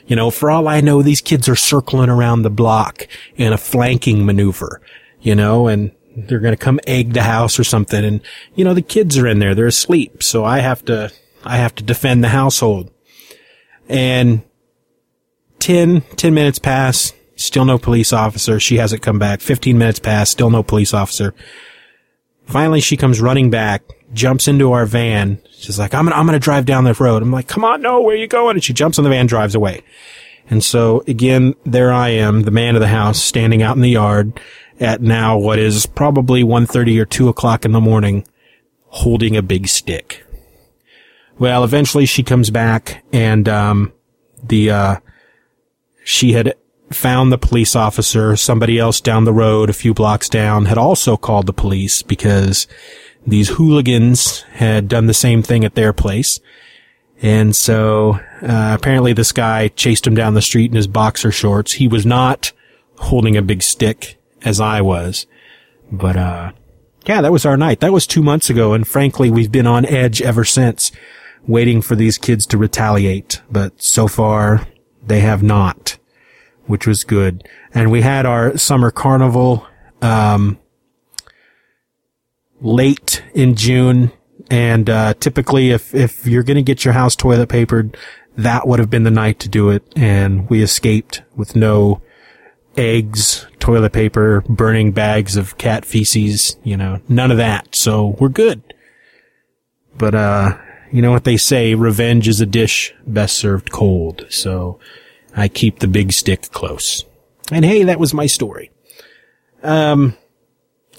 You 0.05 0.15
know, 0.15 0.31
for 0.31 0.51
all 0.51 0.67
I 0.67 0.81
know, 0.81 1.01
these 1.01 1.21
kids 1.21 1.47
are 1.47 1.55
circling 1.55 2.09
around 2.09 2.41
the 2.41 2.49
block 2.49 3.07
in 3.35 3.53
a 3.53 3.57
flanking 3.57 4.25
maneuver, 4.25 4.81
you 5.21 5.33
know, 5.35 5.67
and 5.67 5.91
they're 6.15 6.39
going 6.39 6.53
to 6.53 6.63
come 6.63 6.79
egg 6.85 7.13
the 7.13 7.23
house 7.23 7.57
or 7.57 7.63
something. 7.63 8.03
And, 8.03 8.21
you 8.55 8.63
know, 8.63 8.73
the 8.73 8.81
kids 8.81 9.17
are 9.17 9.27
in 9.27 9.39
there. 9.39 9.55
They're 9.55 9.67
asleep. 9.67 10.21
So 10.21 10.43
I 10.45 10.59
have 10.59 10.83
to, 10.85 11.11
I 11.43 11.57
have 11.57 11.73
to 11.75 11.83
defend 11.83 12.23
the 12.23 12.29
household. 12.29 12.91
And 13.87 14.43
10, 15.59 16.01
10 16.01 16.33
minutes 16.33 16.59
pass. 16.59 17.13
Still 17.35 17.65
no 17.65 17.77
police 17.77 18.13
officer. 18.13 18.59
She 18.59 18.77
hasn't 18.77 19.01
come 19.01 19.17
back. 19.17 19.41
15 19.41 19.77
minutes 19.77 19.99
pass. 19.99 20.29
Still 20.29 20.49
no 20.49 20.61
police 20.61 20.93
officer. 20.93 21.33
Finally, 22.45 22.81
she 22.81 22.97
comes 22.97 23.21
running 23.21 23.49
back, 23.49 23.83
jumps 24.13 24.47
into 24.47 24.71
our 24.71 24.85
van. 24.85 25.41
She's 25.51 25.79
like, 25.79 25.93
I'm 25.93 26.05
gonna, 26.05 26.15
I'm 26.15 26.25
gonna 26.25 26.39
drive 26.39 26.65
down 26.65 26.83
the 26.83 26.93
road. 26.93 27.21
I'm 27.21 27.31
like, 27.31 27.47
come 27.47 27.63
on, 27.63 27.81
no, 27.81 28.01
where 28.01 28.15
are 28.15 28.19
you 28.19 28.27
going? 28.27 28.55
And 28.55 28.63
she 28.63 28.73
jumps 28.73 28.97
in 28.97 29.03
the 29.03 29.09
van, 29.09 29.25
drives 29.25 29.55
away. 29.55 29.83
And 30.49 30.63
so 30.63 31.03
again, 31.07 31.55
there 31.65 31.91
I 31.91 32.09
am, 32.09 32.43
the 32.43 32.51
man 32.51 32.75
of 32.75 32.81
the 32.81 32.87
house, 32.87 33.21
standing 33.21 33.61
out 33.61 33.75
in 33.75 33.81
the 33.81 33.89
yard 33.89 34.39
at 34.79 35.01
now 35.01 35.37
what 35.37 35.59
is 35.59 35.85
probably 35.85 36.43
1.30 36.43 36.99
or 36.99 37.05
2 37.05 37.29
o'clock 37.29 37.65
in 37.65 37.71
the 37.71 37.81
morning, 37.81 38.27
holding 38.87 39.37
a 39.37 39.41
big 39.41 39.67
stick. 39.67 40.25
Well, 41.39 41.63
eventually 41.63 42.05
she 42.05 42.23
comes 42.23 42.49
back 42.49 43.03
and, 43.11 43.47
um, 43.47 43.93
the, 44.43 44.69
uh, 44.71 44.95
she 46.03 46.33
had 46.33 46.55
found 46.91 47.31
the 47.31 47.37
police 47.37 47.75
officer. 47.75 48.35
Somebody 48.35 48.77
else 48.77 49.01
down 49.01 49.25
the 49.25 49.33
road, 49.33 49.69
a 49.69 49.73
few 49.73 49.93
blocks 49.93 50.29
down, 50.29 50.65
had 50.65 50.77
also 50.77 51.17
called 51.17 51.45
the 51.45 51.53
police 51.53 52.03
because 52.03 52.67
these 53.25 53.49
hooligans 53.49 54.41
had 54.53 54.87
done 54.87 55.07
the 55.07 55.13
same 55.13 55.41
thing 55.41 55.63
at 55.63 55.75
their 55.75 55.93
place. 55.93 56.39
And 57.21 57.55
so, 57.55 58.19
uh, 58.41 58.75
apparently 58.77 59.13
this 59.13 59.31
guy 59.31 59.69
chased 59.69 60.05
him 60.05 60.15
down 60.15 60.33
the 60.33 60.41
street 60.41 60.71
in 60.71 60.75
his 60.75 60.87
boxer 60.87 61.31
shorts. 61.31 61.73
He 61.73 61.87
was 61.87 62.05
not 62.05 62.51
holding 62.97 63.37
a 63.37 63.41
big 63.41 63.63
stick 63.63 64.17
as 64.41 64.59
I 64.59 64.81
was. 64.81 65.25
But, 65.91 66.17
uh, 66.17 66.51
yeah, 67.05 67.21
that 67.21 67.31
was 67.31 67.45
our 67.45 67.57
night. 67.57 67.79
That 67.79 67.93
was 67.93 68.07
two 68.07 68.23
months 68.23 68.49
ago. 68.49 68.73
And 68.73 68.87
frankly, 68.87 69.29
we've 69.29 69.51
been 69.51 69.67
on 69.67 69.85
edge 69.85 70.21
ever 70.21 70.43
since 70.43 70.91
waiting 71.45 71.81
for 71.81 71.95
these 71.95 72.17
kids 72.17 72.45
to 72.47 72.57
retaliate. 72.57 73.41
But 73.49 73.81
so 73.81 74.07
far, 74.07 74.67
they 75.05 75.19
have 75.21 75.43
not, 75.43 75.97
which 76.65 76.87
was 76.87 77.03
good. 77.03 77.47
And 77.73 77.91
we 77.91 78.01
had 78.01 78.25
our 78.25 78.57
summer 78.57 78.91
carnival, 78.91 79.65
um, 80.01 80.59
late 82.63 83.23
in 83.35 83.55
June. 83.55 84.11
And, 84.49 84.89
uh, 84.89 85.13
typically 85.19 85.69
if, 85.69 85.93
if 85.93 86.25
you're 86.25 86.43
going 86.43 86.55
to 86.55 86.63
get 86.63 86.83
your 86.83 86.93
house 86.93 87.15
toilet 87.15 87.49
papered, 87.49 87.95
that 88.35 88.67
would 88.67 88.79
have 88.79 88.89
been 88.89 89.03
the 89.03 89.11
night 89.11 89.39
to 89.39 89.49
do 89.49 89.69
it. 89.69 89.83
And 89.95 90.49
we 90.49 90.63
escaped 90.63 91.21
with 91.35 91.55
no 91.55 92.01
eggs, 92.75 93.45
toilet 93.59 93.93
paper, 93.93 94.41
burning 94.49 94.91
bags 94.91 95.35
of 95.35 95.57
cat 95.59 95.85
feces, 95.85 96.57
you 96.63 96.75
know, 96.75 96.99
none 97.07 97.29
of 97.29 97.37
that. 97.37 97.75
So 97.75 98.15
we're 98.19 98.29
good. 98.29 98.73
But, 99.97 100.15
uh, 100.15 100.57
you 100.91 101.01
know 101.01 101.11
what 101.11 101.23
they 101.23 101.37
say, 101.37 101.73
revenge 101.73 102.27
is 102.27 102.39
a 102.39 102.45
dish 102.45 102.93
best 103.07 103.37
served 103.37 103.71
cold. 103.71 104.25
So 104.29 104.79
I 105.35 105.47
keep 105.47 105.79
the 105.79 105.87
big 105.87 106.11
stick 106.11 106.51
close. 106.51 107.03
And 107.51 107.65
hey, 107.65 107.83
that 107.83 107.99
was 107.99 108.13
my 108.13 108.27
story. 108.27 108.71
Um, 109.63 110.15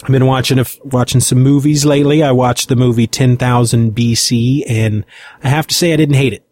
I've 0.03 0.11
been 0.11 0.25
watching 0.25 0.59
a, 0.59 0.65
watching 0.83 1.21
some 1.21 1.39
movies 1.39 1.85
lately. 1.85 2.21
I 2.21 2.31
watched 2.31 2.69
the 2.69 2.75
movie 2.75 3.07
10,000 3.07 3.95
BC 3.95 4.63
and 4.67 5.05
I 5.43 5.49
have 5.49 5.67
to 5.67 5.75
say 5.75 5.93
I 5.93 5.95
didn't 5.95 6.15
hate 6.15 6.33
it. 6.33 6.45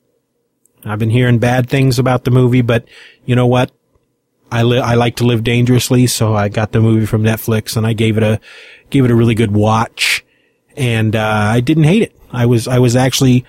I've 0.86 1.00
been 1.00 1.10
hearing 1.10 1.40
bad 1.40 1.70
things 1.70 2.00
about 2.00 2.24
the 2.24 2.32
movie, 2.32 2.62
but 2.62 2.86
you 3.26 3.36
know 3.36 3.48
what? 3.48 3.72
I 4.52 4.64
li- 4.64 4.80
I 4.80 4.96
like 4.96 5.16
to 5.18 5.24
live 5.24 5.44
dangerously, 5.44 6.08
so 6.08 6.36
I 6.36 6.50
got 6.50 6.74
the 6.74 6.82
movie 6.82 7.06
from 7.06 7.24
Netflix 7.24 7.76
and 7.76 7.88
I 7.88 7.94
gave 7.94 8.18
it 8.18 8.24
a 8.24 8.40
gave 8.90 9.06
it 9.06 9.12
a 9.12 9.16
really 9.16 9.34
good 9.34 9.52
watch, 9.52 10.24
and 10.78 11.16
uh, 11.16 11.50
I 11.52 11.60
didn't 11.62 11.86
hate 11.86 12.04
it. 12.04 12.16
I 12.32 12.46
was 12.46 12.68
I 12.68 12.80
was 12.80 12.96
actually 12.96 13.46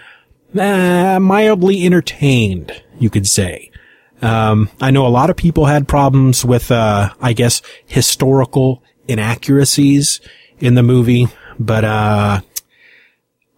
uh, 0.58 1.18
mildly 1.20 1.84
entertained, 1.84 2.82
you 2.98 3.10
could 3.10 3.26
say. 3.26 3.70
Um, 4.22 4.70
I 4.80 4.90
know 4.90 5.06
a 5.06 5.08
lot 5.08 5.28
of 5.28 5.36
people 5.36 5.66
had 5.66 5.88
problems 5.88 6.44
with, 6.44 6.70
uh, 6.70 7.10
I 7.20 7.32
guess, 7.32 7.60
historical 7.84 8.82
inaccuracies 9.08 10.20
in 10.58 10.74
the 10.74 10.82
movie, 10.82 11.28
but 11.58 11.84
uh, 11.84 12.40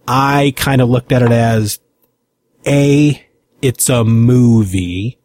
I 0.07 0.53
kind 0.57 0.81
of 0.81 0.89
looked 0.89 1.13
at 1.13 1.23
it 1.23 1.33
as 1.33 1.81
a 2.67 3.23
it's 3.63 3.89
a 3.89 4.05
movie, 4.05 5.19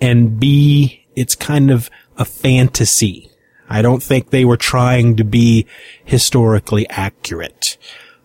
and 0.00 0.38
B 0.38 1.06
it's 1.14 1.34
kind 1.34 1.70
of 1.70 1.90
a 2.16 2.24
fantasy. 2.24 3.30
I 3.68 3.82
don't 3.82 4.02
think 4.02 4.30
they 4.30 4.44
were 4.44 4.56
trying 4.56 5.16
to 5.16 5.24
be 5.24 5.66
historically 6.04 6.88
accurate. 6.90 7.76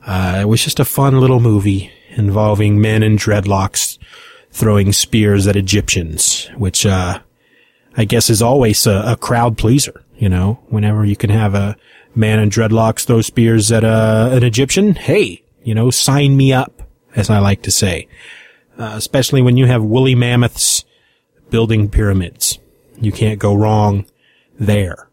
Uh, 0.05 0.39
it 0.41 0.45
was 0.45 0.63
just 0.63 0.79
a 0.79 0.85
fun 0.85 1.19
little 1.19 1.39
movie 1.39 1.91
involving 2.11 2.81
men 2.81 3.03
in 3.03 3.17
dreadlocks 3.17 3.97
throwing 4.51 4.91
spears 4.91 5.47
at 5.47 5.55
Egyptians, 5.55 6.49
which, 6.57 6.85
uh, 6.85 7.19
I 7.95 8.05
guess 8.05 8.29
is 8.29 8.41
always 8.41 8.85
a, 8.87 9.03
a, 9.05 9.15
crowd 9.15 9.57
pleaser, 9.57 10.03
you 10.19 10.29
know, 10.29 10.59
whenever 10.67 11.05
you 11.05 11.15
can 11.15 11.29
have 11.29 11.55
a 11.55 11.77
man 12.13 12.39
in 12.39 12.49
dreadlocks 12.49 13.05
throw 13.05 13.21
spears 13.21 13.71
at 13.71 13.83
a, 13.83 14.29
an 14.33 14.43
Egyptian. 14.43 14.93
Hey, 14.93 15.43
you 15.63 15.73
know, 15.73 15.89
sign 15.89 16.35
me 16.37 16.53
up, 16.53 16.83
as 17.15 17.29
I 17.29 17.39
like 17.39 17.63
to 17.63 17.71
say. 17.71 18.07
Uh, 18.77 18.93
especially 18.95 19.41
when 19.41 19.57
you 19.57 19.65
have 19.65 19.83
woolly 19.83 20.15
mammoths 20.15 20.85
building 21.49 21.89
pyramids. 21.89 22.59
You 23.01 23.11
can't 23.11 23.39
go 23.39 23.53
wrong 23.53 24.05
there. 24.59 25.09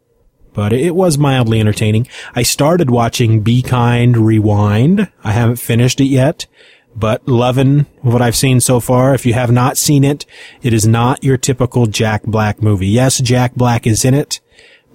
But 0.53 0.73
it 0.73 0.95
was 0.95 1.19
mildly 1.19 1.61
entertaining. 1.61 2.09
I 2.35 2.43
started 2.43 2.91
watching 2.91 3.43
Be 3.43 3.63
Kind 3.63 4.17
Rewind. 4.17 5.11
I 5.23 5.33
haven't 5.33 5.57
finished 5.57 6.01
it 6.01 6.07
yet, 6.07 6.47
but 6.95 7.29
loving 7.29 7.87
what 8.01 8.23
I've 8.23 8.37
seen 8.37 8.61
so 8.61 8.81
far. 8.81 9.15
If 9.15 9.27
you 9.27 9.35
have 9.35 9.53
not 9.53 9.77
seen 9.77 10.03
it, 10.03 10.25
it 10.63 10.73
is 10.73 10.87
not 10.87 11.23
your 11.23 11.37
typical 11.37 11.87
Jack 11.87 12.23
Black 12.23 12.63
movie. 12.63 12.87
Yes, 12.87 13.19
Jack 13.19 13.55
Black 13.55 13.87
is 13.87 14.05
in 14.05 14.15
it, 14.15 14.41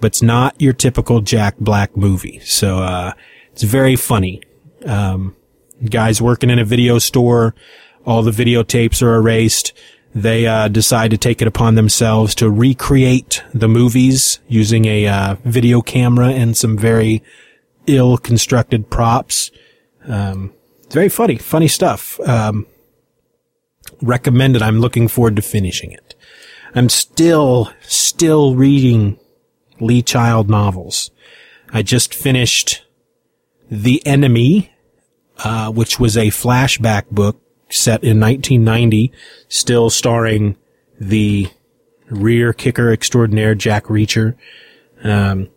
but 0.02 0.08
it's 0.08 0.20
not 0.20 0.60
your 0.60 0.72
typical 0.72 1.20
Jack 1.20 1.56
Black 1.58 1.96
movie. 1.96 2.40
So, 2.40 2.80
uh, 2.80 3.12
it's 3.52 3.62
very 3.62 3.94
funny. 3.94 4.42
Um, 4.84 5.36
guys 5.88 6.20
working 6.20 6.50
in 6.50 6.58
a 6.58 6.64
video 6.64 6.98
store, 6.98 7.54
all 8.04 8.22
the 8.22 8.32
videotapes 8.32 9.00
are 9.00 9.14
erased. 9.14 9.72
They, 10.12 10.44
uh, 10.44 10.66
decide 10.66 11.12
to 11.12 11.16
take 11.16 11.40
it 11.40 11.46
upon 11.46 11.76
themselves 11.76 12.34
to 12.34 12.50
recreate 12.50 13.44
the 13.54 13.68
movies 13.68 14.40
using 14.48 14.86
a, 14.86 15.06
uh, 15.06 15.36
video 15.44 15.80
camera 15.80 16.30
and 16.30 16.56
some 16.56 16.76
very 16.76 17.22
ill 17.86 18.18
constructed 18.18 18.90
props. 18.90 19.52
Um, 20.06 20.52
it's 20.82 20.94
very 20.94 21.08
funny, 21.10 21.36
funny 21.36 21.68
stuff. 21.68 22.18
Um, 22.26 22.66
recommended. 24.00 24.62
I'm 24.62 24.80
looking 24.80 25.06
forward 25.06 25.36
to 25.36 25.42
finishing 25.42 25.92
it. 25.92 26.16
I'm 26.74 26.88
still, 26.88 27.70
still 27.82 28.56
reading 28.56 29.18
Lee 29.82 30.02
Child 30.02 30.48
novels. 30.48 31.10
I 31.72 31.82
just 31.82 32.14
finished 32.14 32.84
The 33.70 34.04
Enemy, 34.06 34.72
uh, 35.38 35.70
which 35.70 35.98
was 35.98 36.16
a 36.16 36.28
flashback 36.28 37.08
book 37.10 37.40
set 37.68 38.04
in 38.04 38.20
1990, 38.20 39.12
still 39.48 39.90
starring 39.90 40.56
the 41.00 41.48
rear 42.08 42.52
kicker 42.52 42.92
extraordinaire 42.92 43.54
Jack 43.54 43.84
Reacher. 43.84 44.36
Um, 45.02 45.48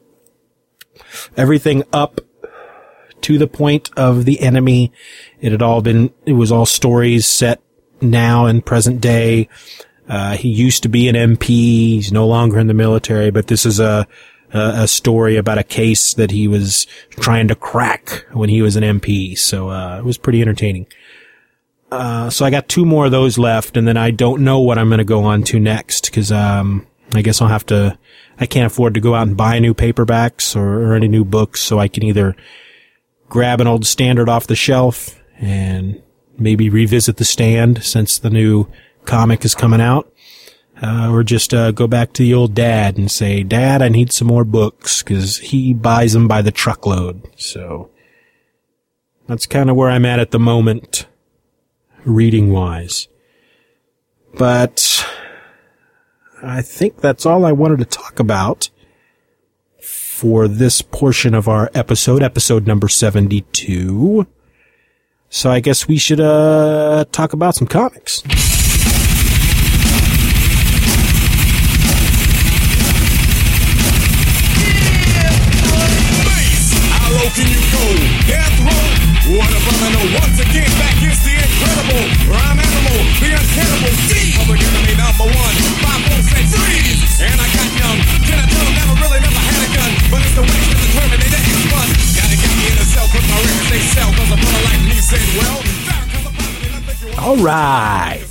everything 1.36 1.84
up 1.94 2.22
to 3.22 3.38
the 3.38 3.48
point 3.48 3.89
of 3.98 4.25
the 4.25 4.39
enemy. 4.39 4.91
It 5.41 5.51
had 5.51 5.62
all 5.62 5.82
been, 5.82 6.13
it 6.25 6.34
was 6.34 6.51
all 6.51 6.65
stories 6.65 7.27
set 7.27 7.62
now 8.01 8.46
in 8.46 8.62
present 8.62 9.01
day. 9.01 9.50
Uh, 10.07 10.38
he 10.38 10.50
used 10.50 10.83
to 10.83 10.89
be 10.89 11.07
an 11.07 11.15
MP. 11.15 11.47
He's 11.47 12.12
no 12.12 12.27
longer 12.27 12.59
in 12.59 12.67
the 12.67 12.74
military, 12.74 13.31
but 13.31 13.47
this 13.47 13.65
is 13.65 13.79
a, 13.79 14.07
a, 14.53 14.59
a 14.59 14.88
story 14.88 15.35
about 15.35 15.57
a 15.57 15.63
case 15.63 16.13
that 16.13 16.31
he 16.31 16.47
was 16.47 16.85
trying 17.09 17.47
to 17.47 17.55
crack 17.55 18.25
when 18.31 18.50
he 18.50 18.62
was 18.62 18.75
an 18.75 18.83
MP. 18.83 19.38
So, 19.38 19.69
uh, 19.69 19.97
it 20.00 20.05
was 20.05 20.17
pretty 20.17 20.41
entertaining. 20.41 20.88
Uh, 21.91 22.29
so 22.29 22.45
I 22.45 22.50
got 22.50 22.67
two 22.67 22.85
more 22.85 23.05
of 23.05 23.12
those 23.12 23.38
left, 23.38 23.77
and 23.77 23.88
then 23.88 23.97
I 23.97 24.12
don't 24.12 24.43
know 24.43 24.59
what 24.59 24.77
I'm 24.77 24.89
going 24.89 24.97
to 24.97 25.03
go 25.03 25.24
on 25.24 25.43
to 25.43 25.59
next 25.59 26.05
because 26.05 26.31
um, 26.31 26.85
I 27.13 27.21
guess 27.21 27.41
I'll 27.41 27.47
have 27.47 27.65
to. 27.67 27.97
I 28.38 28.45
can't 28.45 28.65
afford 28.65 28.95
to 28.95 29.00
go 29.00 29.15
out 29.15 29.27
and 29.27 29.38
buy 29.38 29.59
new 29.59 29.74
paperbacks 29.74 30.55
or, 30.55 30.83
or 30.83 30.93
any 30.93 31.07
new 31.07 31.24
books, 31.24 31.62
so 31.62 31.79
I 31.79 31.88
can 31.88 32.03
either 32.03 32.35
grab 33.29 33.62
an 33.62 33.67
old 33.67 33.85
standard 33.85 34.27
off 34.27 34.47
the 34.47 34.55
shelf 34.55 35.21
and 35.38 36.01
maybe 36.38 36.69
revisit 36.69 37.17
the 37.17 37.25
stand 37.25 37.83
since 37.83 38.17
the 38.19 38.29
new 38.29 38.67
comic 39.05 39.45
is 39.45 39.55
coming 39.55 39.81
out, 39.81 40.12
uh, 40.81 41.09
or 41.12 41.24
just 41.24 41.53
uh, 41.53 41.71
go 41.71 41.88
back 41.88 42.13
to 42.13 42.24
the 42.24 42.33
old 42.33 42.53
dad 42.53 42.97
and 42.97 43.09
say, 43.09 43.43
"Dad, 43.43 43.81
I 43.81 43.89
need 43.89 44.12
some 44.12 44.27
more 44.27 44.43
books," 44.43 45.01
because 45.03 45.38
he 45.38 45.74
buys 45.74 46.13
them 46.13 46.27
by 46.27 46.41
the 46.41 46.51
truckload. 46.51 47.27
So 47.38 47.89
that's 49.27 49.45
kind 49.45 49.69
of 49.69 49.75
where 49.75 49.89
I'm 49.89 50.05
at 50.05 50.19
at 50.19 50.31
the 50.31 50.39
moment 50.39 51.07
reading 52.03 52.51
wise. 52.51 53.07
But 54.38 55.05
I 56.43 56.62
think 56.62 57.01
that's 57.01 57.25
all 57.25 57.45
I 57.45 57.51
wanted 57.51 57.79
to 57.79 57.85
talk 57.85 58.20
about 58.20 58.70
for 59.81 60.48
this 60.48 60.81
portion 60.81 61.33
of 61.33 61.48
our 61.48 61.70
episode, 61.74 62.22
episode 62.22 62.68
number 62.68 62.87
72. 62.87 64.27
So 65.29 65.51
I 65.51 65.59
guess 65.59 65.87
we 65.87 65.98
should, 65.98 66.20
uh, 66.20 67.05
talk 67.11 67.33
about 67.33 67.55
some 67.55 67.68
comics. 67.68 68.24
Can 77.35 77.51
you 77.51 77.59
go? 77.67 77.83
Death 78.31 78.55
row? 78.63 78.87
What 79.35 79.51
a. 79.51 79.65
Once 80.05 80.39
again, 80.39 80.69
back 80.79 80.95
is 81.01 81.19
the 81.25 81.33
incredible 81.33 82.03
rhyme 82.31 82.59
animal, 82.59 83.00
the 83.19 83.33
uncannibal 83.33 83.93
D. 84.07 84.37
Public 84.37 84.61
enemy 84.61 84.95
number. 84.95 85.25
And 87.15 87.39
I 87.41 87.48
got 87.51 87.69
young. 87.75 87.98
Can 88.27 88.37
I 88.39 88.45
tell 88.48 88.69
never 88.75 88.95
really 89.01 89.19
never 89.19 89.41
had 89.41 89.61
a 89.65 89.69
gun? 89.75 89.91
But 90.11 90.21
it's 90.24 90.35
the 90.35 90.45
X 90.45 91.48
fun. 91.71 91.87
Gotta 92.15 92.37
get 92.37 92.51
me 92.55 92.65
in 92.69 92.77
a 92.77 92.85
cell, 92.85 93.07
put 93.07 93.24
my 93.27 93.39
records 93.39 93.69
they 93.71 93.79
sell. 93.79 94.11
Cause 94.13 94.31
a 94.31 94.37
brother 94.37 94.63
like 94.67 94.83
me 94.83 94.95
said, 95.00 95.25
well, 95.39 95.59
All 97.25 97.37
right. 97.37 98.25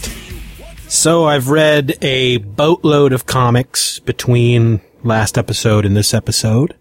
So 0.88 1.24
I've 1.24 1.48
read 1.48 1.96
a 2.02 2.36
boatload 2.38 3.12
of 3.12 3.26
comics 3.26 3.98
between 3.98 4.80
last 5.02 5.36
episode 5.36 5.84
and 5.84 5.96
this 5.96 6.14
episode. 6.14 6.76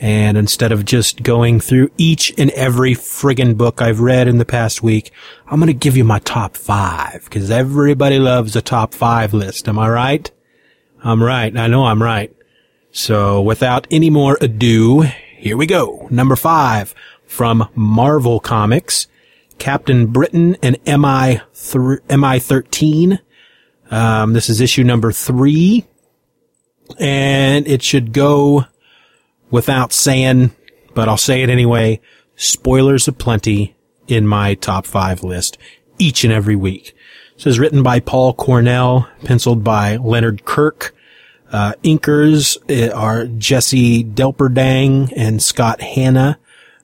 And 0.00 0.38
instead 0.38 0.70
of 0.70 0.84
just 0.84 1.24
going 1.24 1.58
through 1.58 1.90
each 1.98 2.32
and 2.38 2.50
every 2.52 2.94
friggin' 2.94 3.56
book 3.56 3.82
I've 3.82 3.98
read 3.98 4.28
in 4.28 4.38
the 4.38 4.44
past 4.44 4.80
week, 4.80 5.10
I'm 5.48 5.60
to 5.60 5.72
give 5.72 5.96
you 5.96 6.04
my 6.04 6.20
top 6.20 6.56
five 6.56 7.24
because 7.24 7.50
everybody 7.50 8.18
loves 8.20 8.54
a 8.54 8.62
top 8.62 8.94
five 8.94 9.34
list. 9.34 9.68
Am 9.68 9.78
I 9.78 9.88
right? 9.88 10.30
I'm 11.02 11.22
right. 11.22 11.56
I 11.56 11.66
know 11.66 11.84
I'm 11.84 12.02
right. 12.02 12.34
So 12.92 13.42
without 13.42 13.88
any 13.90 14.08
more 14.08 14.38
ado, 14.40 15.00
here 15.36 15.56
we 15.56 15.66
go. 15.66 16.06
Number 16.10 16.36
five 16.36 16.94
from 17.26 17.68
Marvel 17.74 18.38
Comics, 18.38 19.08
Captain 19.58 20.06
Britain 20.06 20.56
and 20.62 20.76
MI 20.86 21.40
th- 21.54 22.00
MI13. 22.08 23.18
Um, 23.90 24.32
this 24.32 24.48
is 24.48 24.60
issue 24.60 24.84
number 24.84 25.12
three, 25.12 25.86
and 26.98 27.66
it 27.66 27.82
should 27.82 28.12
go 28.12 28.66
without 29.50 29.92
saying, 29.92 30.52
but 30.94 31.08
I'll 31.08 31.16
say 31.16 31.42
it 31.42 31.50
anyway. 31.50 32.00
Spoilers 32.36 33.08
aplenty 33.08 33.76
in 34.06 34.26
my 34.26 34.54
top 34.54 34.86
five 34.86 35.22
list 35.22 35.58
each 35.98 36.24
and 36.24 36.32
every 36.32 36.56
week. 36.56 36.94
This 37.36 37.46
is 37.46 37.58
written 37.58 37.82
by 37.82 38.00
Paul 38.00 38.34
Cornell, 38.34 39.08
penciled 39.24 39.62
by 39.62 39.96
Leonard 39.96 40.44
Kirk. 40.44 40.94
Uh, 41.50 41.72
inkers 41.82 42.56
uh, 42.68 42.92
are 42.94 43.26
Jesse 43.26 44.04
Delperdang 44.04 45.12
and 45.16 45.42
Scott 45.42 45.80
Hanna. 45.80 46.38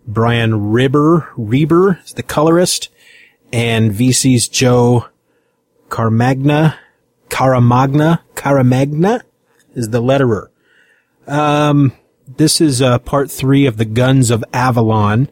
Brian 0.06 0.70
Ribber, 0.70 1.28
Reber 1.36 2.00
is 2.04 2.12
the 2.12 2.22
colorist, 2.22 2.90
and 3.52 3.90
VC's 3.90 4.48
Joe 4.48 5.08
Carmagna, 5.88 6.78
Caramagna, 7.28 8.20
Caramagna 8.34 9.22
is 9.74 9.90
the 9.90 10.02
letterer. 10.02 10.48
Um, 11.26 11.92
this 12.26 12.60
is 12.60 12.82
uh, 12.82 12.98
part 12.98 13.30
three 13.30 13.66
of 13.66 13.76
the 13.76 13.84
Guns 13.84 14.30
of 14.30 14.44
Avalon, 14.52 15.28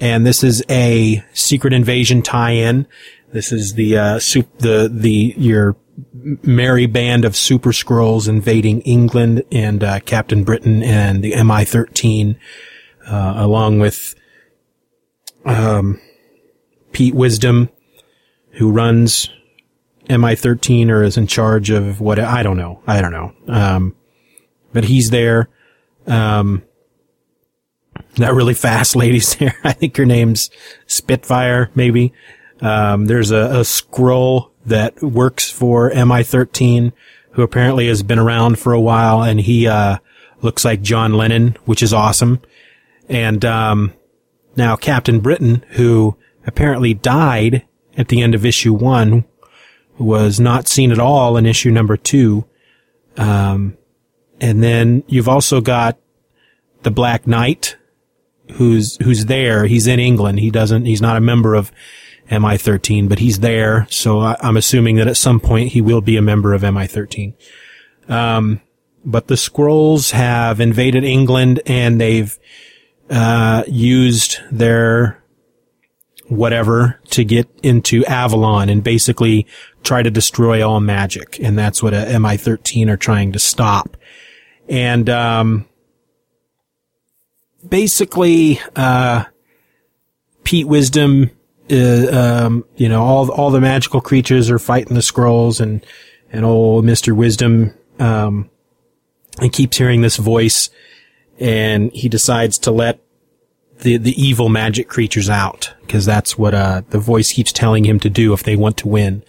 and 0.00 0.26
this 0.26 0.42
is 0.42 0.62
a 0.68 1.24
Secret 1.32 1.72
Invasion 1.72 2.22
tie-in. 2.22 2.86
This 3.32 3.52
is 3.52 3.74
the 3.74 3.98
uh, 3.98 4.18
sup- 4.18 4.58
the 4.58 4.90
the 4.92 5.34
your 5.36 5.76
merry 6.42 6.86
band 6.86 7.24
of 7.24 7.36
super 7.36 7.70
Skrulls 7.70 8.28
invading 8.28 8.80
England 8.82 9.42
and 9.50 9.82
uh, 9.82 10.00
Captain 10.00 10.44
Britain 10.44 10.82
and 10.82 11.22
the 11.22 11.32
MI13, 11.32 12.36
uh, 13.06 13.34
along 13.36 13.78
with 13.78 14.14
um, 15.44 16.00
Pete 16.92 17.14
Wisdom, 17.14 17.70
who 18.52 18.70
runs 18.70 19.30
MI13 20.08 20.88
or 20.90 21.02
is 21.02 21.16
in 21.16 21.26
charge 21.26 21.70
of 21.70 22.00
what 22.00 22.18
I 22.18 22.42
don't 22.42 22.56
know. 22.56 22.82
I 22.86 23.00
don't 23.00 23.12
know. 23.12 23.32
Um, 23.48 23.96
but 24.72 24.84
he's 24.84 25.10
there. 25.10 25.48
Um, 26.06 26.62
that 28.16 28.34
really 28.34 28.54
fast 28.54 28.96
lady's 28.96 29.36
there. 29.36 29.56
I 29.64 29.72
think 29.72 29.96
her 29.96 30.06
name's 30.06 30.50
Spitfire, 30.86 31.70
maybe. 31.74 32.12
Um, 32.60 33.06
there's 33.06 33.30
a, 33.30 33.36
a 33.36 33.60
Skrull 33.60 34.50
that 34.64 35.02
works 35.02 35.50
for 35.50 35.90
MI13 35.90 36.92
who 37.32 37.42
apparently 37.42 37.86
has 37.88 38.02
been 38.02 38.18
around 38.18 38.58
for 38.58 38.72
a 38.72 38.80
while 38.80 39.22
and 39.22 39.40
he, 39.40 39.66
uh, 39.66 39.98
looks 40.42 40.64
like 40.64 40.82
John 40.82 41.14
Lennon, 41.14 41.56
which 41.64 41.82
is 41.82 41.92
awesome. 41.92 42.40
And, 43.08 43.44
um, 43.44 43.92
now 44.56 44.76
Captain 44.76 45.20
Britain, 45.20 45.64
who 45.70 46.16
apparently 46.46 46.94
died 46.94 47.66
at 47.96 48.08
the 48.08 48.22
end 48.22 48.34
of 48.34 48.44
issue 48.44 48.72
one, 48.72 49.24
was 49.98 50.40
not 50.40 50.68
seen 50.68 50.92
at 50.92 50.98
all 50.98 51.36
in 51.36 51.46
issue 51.46 51.70
number 51.70 51.96
two. 51.96 52.46
Um, 53.16 53.76
and 54.40 54.62
then 54.62 55.02
you've 55.06 55.28
also 55.28 55.60
got 55.60 55.98
the 56.82 56.90
Black 56.90 57.26
Knight, 57.26 57.76
who's 58.52 58.96
who's 59.02 59.26
there. 59.26 59.66
He's 59.66 59.86
in 59.86 59.98
England. 59.98 60.40
He 60.40 60.50
doesn't. 60.50 60.84
He's 60.84 61.02
not 61.02 61.16
a 61.16 61.20
member 61.20 61.54
of 61.54 61.72
MI13, 62.30 63.08
but 63.08 63.18
he's 63.18 63.40
there. 63.40 63.86
So 63.90 64.20
I, 64.20 64.36
I'm 64.40 64.56
assuming 64.56 64.96
that 64.96 65.08
at 65.08 65.16
some 65.16 65.40
point 65.40 65.72
he 65.72 65.80
will 65.80 66.00
be 66.00 66.16
a 66.16 66.22
member 66.22 66.54
of 66.54 66.62
MI13. 66.62 67.34
Um, 68.08 68.60
but 69.04 69.28
the 69.28 69.34
Skrulls 69.34 70.12
have 70.12 70.60
invaded 70.60 71.04
England 71.04 71.60
and 71.66 72.00
they've, 72.00 72.36
uh, 73.08 73.62
used 73.68 74.40
their 74.50 75.22
whatever 76.28 76.98
to 77.10 77.24
get 77.24 77.48
into 77.62 78.04
Avalon 78.06 78.68
and 78.68 78.82
basically 78.82 79.46
try 79.84 80.02
to 80.02 80.10
destroy 80.10 80.66
all 80.66 80.80
magic. 80.80 81.38
And 81.40 81.56
that's 81.56 81.82
what 81.82 81.94
a 81.94 81.98
MI13 81.98 82.88
are 82.88 82.96
trying 82.96 83.30
to 83.32 83.38
stop. 83.38 83.95
And, 84.68 85.08
um, 85.08 85.66
basically, 87.66 88.60
uh, 88.74 89.24
Pete 90.44 90.66
Wisdom, 90.66 91.30
uh, 91.70 92.44
um, 92.46 92.64
you 92.76 92.88
know, 92.88 93.02
all, 93.02 93.30
all 93.30 93.50
the 93.50 93.60
magical 93.60 94.00
creatures 94.00 94.50
are 94.50 94.58
fighting 94.58 94.94
the 94.94 95.00
Skrulls, 95.00 95.60
and, 95.60 95.84
and 96.32 96.44
old 96.44 96.84
Mr. 96.84 97.14
Wisdom, 97.14 97.74
um, 97.98 98.50
and 99.40 99.52
keeps 99.52 99.76
hearing 99.76 100.02
this 100.02 100.16
voice 100.16 100.70
and 101.38 101.92
he 101.92 102.08
decides 102.08 102.58
to 102.58 102.70
let 102.70 103.00
the, 103.80 103.98
the 103.98 104.20
evil 104.20 104.48
magic 104.48 104.88
creatures 104.88 105.28
out 105.28 105.74
because 105.82 106.06
that's 106.06 106.38
what, 106.38 106.54
uh, 106.54 106.82
the 106.90 106.98
voice 106.98 107.32
keeps 107.32 107.52
telling 107.52 107.84
him 107.84 108.00
to 108.00 108.08
do 108.08 108.32
if 108.32 108.42
they 108.42 108.56
want 108.56 108.76
to 108.78 108.88
win. 108.88 109.22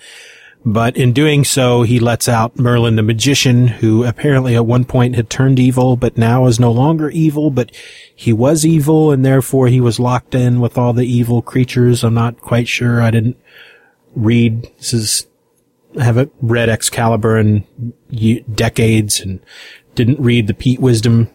But 0.67 0.97
in 0.97 1.13
doing 1.13 1.45
so, 1.45 1.83
he 1.83 1.97
lets 1.97 2.27
out 2.27 2.59
Merlin 2.59 2.97
the 2.97 3.01
magician, 3.01 3.69
who 3.69 4.03
apparently 4.03 4.53
at 4.53 4.65
one 4.65 4.83
point 4.83 5.15
had 5.15 5.29
turned 5.29 5.59
evil, 5.59 5.95
but 5.95 6.17
now 6.17 6.45
is 6.45 6.59
no 6.59 6.73
longer 6.73 7.09
evil, 7.09 7.49
but 7.49 7.71
he 8.13 8.33
was 8.33 8.65
evil 8.65 9.13
and 9.13 9.23
therefore 9.23 9.69
he 9.69 9.79
was 9.79 9.97
locked 9.97 10.35
in 10.35 10.59
with 10.59 10.77
all 10.77 10.91
the 10.91 11.05
evil 11.05 11.41
creatures. 11.41 12.03
I'm 12.03 12.15
not 12.15 12.41
quite 12.41 12.67
sure. 12.67 13.01
I 13.01 13.11
didn't 13.11 13.37
read. 14.13 14.69
This 14.75 14.93
is, 14.93 15.27
I 15.97 16.03
haven't 16.03 16.33
read 16.41 16.67
Excalibur 16.67 17.37
in 17.37 17.63
decades 18.53 19.21
and 19.21 19.39
didn't 19.95 20.19
read 20.19 20.47
the 20.47 20.53
Pete 20.53 20.81
Wisdom 20.81 21.29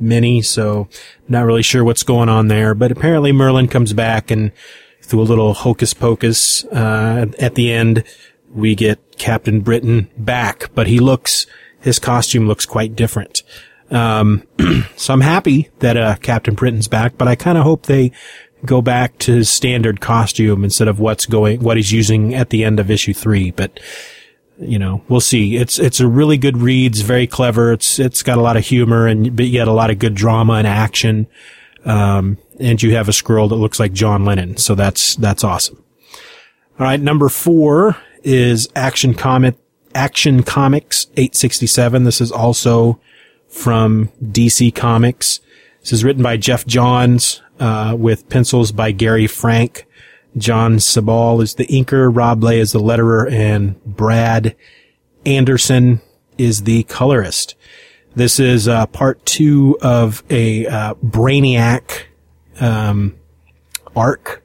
mini, 0.00 0.42
so 0.42 0.88
not 1.28 1.46
really 1.46 1.62
sure 1.62 1.84
what's 1.84 2.02
going 2.02 2.28
on 2.28 2.48
there. 2.48 2.74
But 2.74 2.90
apparently 2.90 3.30
Merlin 3.30 3.68
comes 3.68 3.92
back 3.92 4.32
and 4.32 4.50
through 5.00 5.20
a 5.20 5.22
little 5.22 5.54
hocus 5.54 5.94
pocus, 5.94 6.64
uh, 6.64 7.26
at 7.38 7.54
the 7.54 7.70
end, 7.70 8.02
we 8.54 8.74
get 8.74 9.18
Captain 9.18 9.60
Britain 9.60 10.08
back, 10.16 10.70
but 10.74 10.86
he 10.86 11.00
looks, 11.00 11.46
his 11.80 11.98
costume 11.98 12.46
looks 12.46 12.64
quite 12.64 12.94
different. 12.94 13.42
Um, 13.90 14.46
so 14.96 15.12
I'm 15.12 15.20
happy 15.20 15.70
that, 15.80 15.96
uh, 15.96 16.16
Captain 16.16 16.54
Britain's 16.54 16.88
back, 16.88 17.18
but 17.18 17.28
I 17.28 17.34
kind 17.34 17.58
of 17.58 17.64
hope 17.64 17.86
they 17.86 18.12
go 18.64 18.80
back 18.80 19.18
to 19.18 19.34
his 19.34 19.50
standard 19.50 20.00
costume 20.00 20.64
instead 20.64 20.88
of 20.88 20.98
what's 20.98 21.26
going, 21.26 21.62
what 21.62 21.76
he's 21.76 21.92
using 21.92 22.34
at 22.34 22.50
the 22.50 22.64
end 22.64 22.80
of 22.80 22.90
issue 22.90 23.12
three. 23.12 23.50
But, 23.50 23.78
you 24.58 24.78
know, 24.78 25.02
we'll 25.08 25.20
see. 25.20 25.56
It's, 25.56 25.78
it's 25.78 26.00
a 26.00 26.08
really 26.08 26.38
good 26.38 26.56
read. 26.56 26.92
It's 26.92 27.02
very 27.02 27.26
clever. 27.26 27.72
It's, 27.72 27.98
it's 27.98 28.22
got 28.22 28.38
a 28.38 28.42
lot 28.42 28.56
of 28.56 28.64
humor 28.64 29.06
and, 29.06 29.36
but 29.36 29.46
yet 29.46 29.68
a 29.68 29.72
lot 29.72 29.90
of 29.90 29.98
good 29.98 30.14
drama 30.14 30.54
and 30.54 30.66
action. 30.66 31.26
Um, 31.84 32.38
and 32.58 32.82
you 32.82 32.94
have 32.94 33.08
a 33.08 33.12
Skrull 33.12 33.48
that 33.50 33.56
looks 33.56 33.78
like 33.78 33.92
John 33.92 34.24
Lennon. 34.24 34.56
So 34.56 34.74
that's, 34.74 35.16
that's 35.16 35.44
awesome. 35.44 35.82
All 36.78 36.86
right. 36.86 37.00
Number 37.00 37.28
four 37.28 37.96
is 38.24 38.68
Action 38.74 39.14
Comic, 39.14 39.54
Action 39.94 40.42
Comics 40.42 41.06
867. 41.16 42.04
This 42.04 42.20
is 42.20 42.32
also 42.32 42.98
from 43.48 44.10
DC 44.22 44.74
Comics. 44.74 45.40
This 45.80 45.92
is 45.92 46.04
written 46.04 46.22
by 46.22 46.36
Geoff 46.36 46.66
Johns, 46.66 47.42
uh, 47.60 47.94
with 47.96 48.28
pencils 48.28 48.72
by 48.72 48.90
Gary 48.90 49.26
Frank. 49.26 49.86
Jon 50.36 50.76
Sibal 50.76 51.42
is 51.42 51.54
the 51.54 51.66
inker, 51.66 52.10
Rob 52.14 52.42
Leigh 52.42 52.58
is 52.58 52.72
the 52.72 52.80
letterer, 52.80 53.30
and 53.30 53.82
Brad 53.84 54.56
Anderson 55.24 56.00
is 56.36 56.64
the 56.64 56.82
colorist. 56.84 57.54
This 58.16 58.40
is, 58.40 58.66
uh, 58.66 58.86
part 58.86 59.24
two 59.24 59.78
of 59.80 60.24
a, 60.30 60.66
uh, 60.66 60.94
Brainiac, 60.94 62.04
um, 62.60 63.14
arc. 63.94 64.42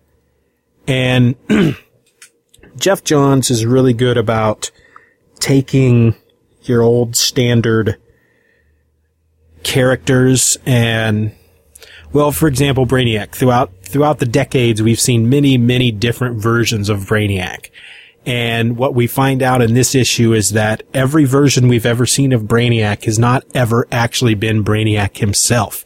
And 0.88 1.36
Geoff 2.80 3.04
Johns 3.04 3.52
is 3.52 3.66
really 3.66 3.94
good 3.94 4.18
about 4.18 4.72
taking 5.40 6.16
your 6.64 6.82
old 6.82 7.16
standard 7.16 7.98
characters 9.64 10.58
and 10.66 11.36
well, 12.12 12.32
for 12.32 12.48
example, 12.48 12.88
Brainiac. 12.88 13.32
Throughout 13.32 13.72
throughout 13.84 14.20
the 14.20 14.26
decades, 14.26 14.82
we've 14.82 15.00
seen 15.00 15.30
many, 15.30 15.58
many 15.58 15.92
different 15.92 16.42
versions 16.42 16.90
of 16.90 17.02
Brainiac. 17.02 17.70
And 18.26 18.78
what 18.78 18.96
we 18.96 19.08
find 19.08 19.42
out 19.42 19.62
in 19.62 19.74
this 19.74 19.96
issue 19.96 20.34
is 20.34 20.52
that 20.52 20.84
every 20.94 21.26
version 21.26 21.68
we've 21.68 21.86
ever 21.86 22.06
seen 22.06 22.32
of 22.34 22.44
Brainiac 22.44 23.06
has 23.06 23.18
not 23.18 23.44
ever 23.54 23.88
actually 23.92 24.36
been 24.36 24.64
Brainiac 24.64 25.18
himself. 25.18 25.84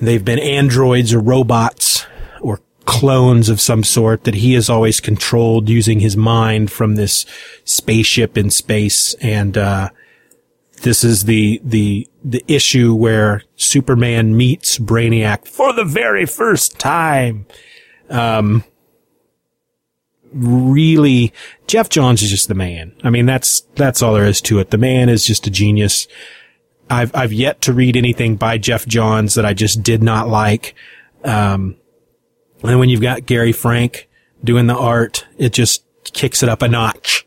They've 0.00 0.24
been 0.24 0.38
androids 0.38 1.12
or 1.12 1.20
robots 1.20 2.06
or 2.40 2.60
clones 2.92 3.48
of 3.48 3.60
some 3.60 3.82
sort 3.82 4.24
that 4.24 4.34
he 4.34 4.52
has 4.52 4.68
always 4.68 5.00
controlled 5.00 5.68
using 5.68 6.00
his 6.00 6.16
mind 6.16 6.70
from 6.70 6.94
this 6.94 7.24
spaceship 7.64 8.36
in 8.36 8.50
space. 8.50 9.14
And, 9.14 9.56
uh, 9.56 9.88
this 10.82 11.04
is 11.04 11.24
the, 11.24 11.60
the, 11.64 12.08
the 12.24 12.44
issue 12.48 12.94
where 12.94 13.44
Superman 13.56 14.36
meets 14.36 14.78
Brainiac 14.78 15.46
for 15.46 15.72
the 15.72 15.84
very 15.84 16.26
first 16.26 16.78
time. 16.78 17.46
Um, 18.10 18.64
really, 20.32 21.32
Geoff 21.66 21.88
Johns 21.88 22.22
is 22.22 22.30
just 22.30 22.48
the 22.48 22.54
man. 22.54 22.94
I 23.04 23.10
mean, 23.10 23.26
that's, 23.26 23.60
that's 23.76 24.02
all 24.02 24.14
there 24.14 24.26
is 24.26 24.40
to 24.42 24.58
it. 24.58 24.70
The 24.70 24.78
man 24.78 25.08
is 25.08 25.24
just 25.24 25.46
a 25.46 25.50
genius. 25.50 26.08
I've, 26.90 27.14
I've 27.14 27.32
yet 27.32 27.60
to 27.62 27.72
read 27.72 27.96
anything 27.96 28.36
by 28.36 28.58
Geoff 28.58 28.84
Johns 28.86 29.34
that 29.34 29.46
I 29.46 29.54
just 29.54 29.82
did 29.82 30.02
not 30.02 30.28
like. 30.28 30.74
Um, 31.24 31.76
and 32.62 32.78
when 32.78 32.88
you've 32.88 33.00
got 33.00 33.26
Gary 33.26 33.52
Frank 33.52 34.08
doing 34.42 34.66
the 34.66 34.76
art, 34.76 35.26
it 35.38 35.52
just 35.52 35.84
kicks 36.04 36.42
it 36.42 36.48
up 36.48 36.62
a 36.62 36.68
notch 36.68 37.26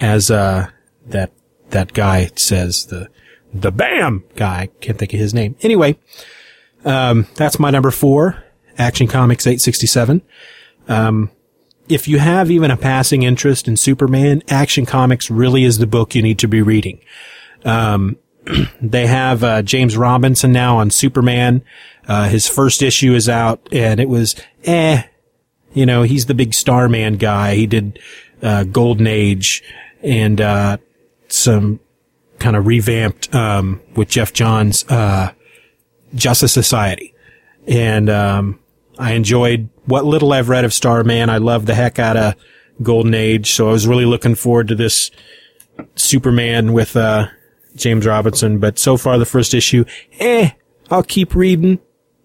as, 0.00 0.30
uh, 0.30 0.70
that 1.06 1.32
that 1.70 1.92
guy 1.92 2.30
says 2.36 2.86
the 2.86 3.08
the 3.52 3.72
Bam 3.72 4.24
guy. 4.36 4.68
Can't 4.80 4.98
think 4.98 5.12
of 5.12 5.20
his 5.20 5.34
name. 5.34 5.56
Anyway, 5.60 5.98
um, 6.84 7.26
that's 7.34 7.58
my 7.58 7.70
number 7.70 7.90
four. 7.90 8.42
Action 8.78 9.06
Comics 9.06 9.46
867. 9.46 10.22
Um, 10.88 11.30
if 11.88 12.08
you 12.08 12.18
have 12.18 12.50
even 12.50 12.70
a 12.70 12.76
passing 12.76 13.22
interest 13.22 13.68
in 13.68 13.76
Superman, 13.76 14.42
Action 14.48 14.86
Comics 14.86 15.30
really 15.30 15.64
is 15.64 15.78
the 15.78 15.86
book 15.86 16.14
you 16.14 16.22
need 16.22 16.38
to 16.38 16.48
be 16.48 16.62
reading. 16.62 17.00
Um, 17.64 18.16
they 18.80 19.06
have 19.06 19.44
uh, 19.44 19.62
James 19.62 19.96
Robinson 19.96 20.52
now 20.52 20.78
on 20.78 20.90
Superman. 20.90 21.62
Uh, 22.06 22.28
his 22.28 22.48
first 22.48 22.82
issue 22.82 23.14
is 23.14 23.28
out, 23.28 23.66
and 23.72 24.00
it 24.00 24.08
was 24.08 24.34
eh. 24.64 25.04
You 25.72 25.86
know, 25.86 26.02
he's 26.02 26.26
the 26.26 26.34
big 26.34 26.52
Starman 26.52 27.16
guy. 27.16 27.54
He 27.54 27.66
did 27.66 27.98
uh, 28.42 28.64
Golden 28.64 29.06
Age 29.06 29.62
and 30.02 30.40
uh, 30.40 30.76
some 31.28 31.80
kind 32.38 32.56
of 32.56 32.66
revamped 32.66 33.34
um, 33.34 33.80
with 33.94 34.08
Geoff 34.08 34.32
Johns 34.32 34.84
uh, 34.88 35.32
Justice 36.14 36.52
Society, 36.52 37.14
and 37.66 38.10
um, 38.10 38.58
I 38.98 39.12
enjoyed 39.12 39.68
what 39.86 40.04
little 40.04 40.32
I've 40.32 40.48
read 40.48 40.64
of 40.64 40.72
Starman. 40.72 41.30
I 41.30 41.38
love 41.38 41.66
the 41.66 41.74
heck 41.74 41.98
out 41.98 42.16
of 42.16 42.34
Golden 42.82 43.14
Age, 43.14 43.52
so 43.52 43.68
I 43.68 43.72
was 43.72 43.86
really 43.86 44.04
looking 44.04 44.34
forward 44.34 44.68
to 44.68 44.74
this 44.74 45.10
Superman 45.94 46.72
with 46.72 46.96
uh, 46.96 47.28
James 47.74 48.06
Robinson. 48.06 48.58
But 48.58 48.78
so 48.78 48.96
far, 48.96 49.18
the 49.18 49.26
first 49.26 49.54
issue, 49.54 49.84
eh, 50.18 50.50
I'll 50.90 51.02
keep 51.02 51.34
reading. 51.34 51.78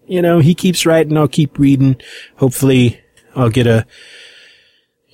You 0.06 0.22
know, 0.22 0.38
he 0.38 0.54
keeps 0.54 0.86
writing, 0.86 1.16
I'll 1.16 1.28
keep 1.28 1.58
reading. 1.58 2.00
Hopefully, 2.36 3.00
I'll 3.34 3.50
get 3.50 3.66
a 3.66 3.86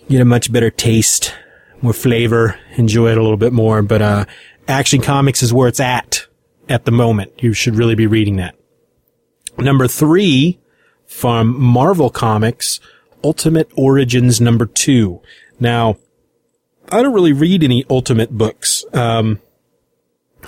get 0.08 0.20
a 0.20 0.24
much 0.24 0.52
better 0.52 0.70
taste, 0.70 1.34
more 1.82 1.92
flavor, 1.92 2.58
enjoy 2.76 3.10
it 3.10 3.18
a 3.18 3.22
little 3.22 3.36
bit 3.36 3.52
more. 3.52 3.82
But 3.82 4.02
uh, 4.02 4.24
Action 4.68 5.00
Comics 5.00 5.42
is 5.42 5.52
where 5.52 5.68
it's 5.68 5.80
at 5.80 6.26
at 6.68 6.84
the 6.84 6.90
moment. 6.90 7.32
You 7.42 7.52
should 7.52 7.76
really 7.76 7.94
be 7.94 8.06
reading 8.06 8.36
that. 8.36 8.54
Number 9.58 9.86
three 9.88 10.60
from 11.06 11.60
Marvel 11.60 12.10
Comics, 12.10 12.80
Ultimate 13.22 13.70
Origins 13.76 14.40
number 14.40 14.66
two. 14.66 15.20
Now, 15.60 15.96
I 16.90 17.02
don't 17.02 17.14
really 17.14 17.32
read 17.32 17.62
any 17.62 17.84
Ultimate 17.88 18.30
books. 18.30 18.84
Um, 18.92 19.40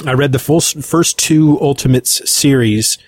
I 0.04 0.12
read 0.12 0.32
the 0.32 0.38
full 0.38 0.60
first 0.60 1.18
two 1.18 1.60
Ultimates 1.60 2.28
series, 2.30 2.98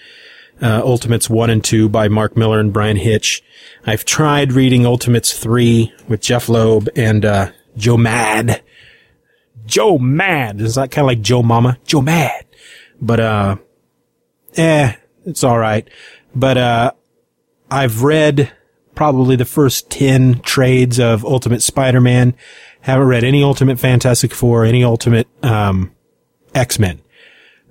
uh, 0.62 0.80
Ultimates 0.84 1.28
one 1.28 1.50
and 1.50 1.62
two 1.62 1.88
by 1.88 2.08
Mark 2.08 2.36
Millar 2.36 2.60
and 2.60 2.72
Bryan 2.72 2.96
Hitch. 2.96 3.42
I've 3.86 4.04
tried 4.04 4.52
reading 4.52 4.86
Ultimates 4.86 5.36
three 5.38 5.92
with 6.08 6.20
Jeph 6.20 6.48
Loeb 6.48 6.88
and, 6.96 7.24
uh, 7.24 7.50
Joe 7.76 7.96
Mad. 7.96 8.62
Joe 9.66 9.98
Mad. 9.98 10.60
Is 10.60 10.74
that 10.76 10.90
kind 10.90 11.04
of 11.04 11.08
like 11.08 11.20
Joe 11.20 11.42
Mama? 11.42 11.78
Joe 11.84 12.00
Mad. 12.00 12.44
But, 13.00 13.20
uh, 13.20 13.56
eh, 14.56 14.94
it's 15.26 15.44
all 15.44 15.58
right. 15.58 15.88
But, 16.34 16.56
uh, 16.56 16.92
I've 17.70 18.02
read 18.02 18.50
probably 18.94 19.36
the 19.36 19.44
first 19.44 19.90
10 19.90 20.40
trades 20.40 20.98
of 20.98 21.24
Ultimate 21.24 21.62
Spider-Man. 21.62 22.34
Haven't 22.80 23.06
read 23.06 23.24
any 23.24 23.42
Ultimate 23.42 23.78
Fantastic 23.78 24.32
Four, 24.32 24.64
any 24.64 24.82
Ultimate, 24.82 25.28
um, 25.44 25.92
X-Men. 26.58 27.00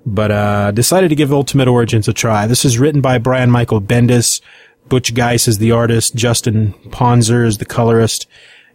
But, 0.04 0.30
uh, 0.30 0.70
decided 0.72 1.08
to 1.08 1.14
give 1.14 1.32
Ultimate 1.32 1.68
Origins 1.68 2.08
a 2.08 2.12
try. 2.12 2.46
This 2.46 2.64
is 2.64 2.78
written 2.78 3.00
by 3.00 3.18
Brian 3.18 3.50
Michael 3.50 3.80
Bendis. 3.80 4.40
Butch 4.88 5.14
Guice 5.14 5.46
is 5.46 5.58
the 5.58 5.70
artist. 5.70 6.14
Justin 6.14 6.72
Ponsor 6.90 7.44
is 7.44 7.58
the 7.58 7.64
colorist. 7.64 8.26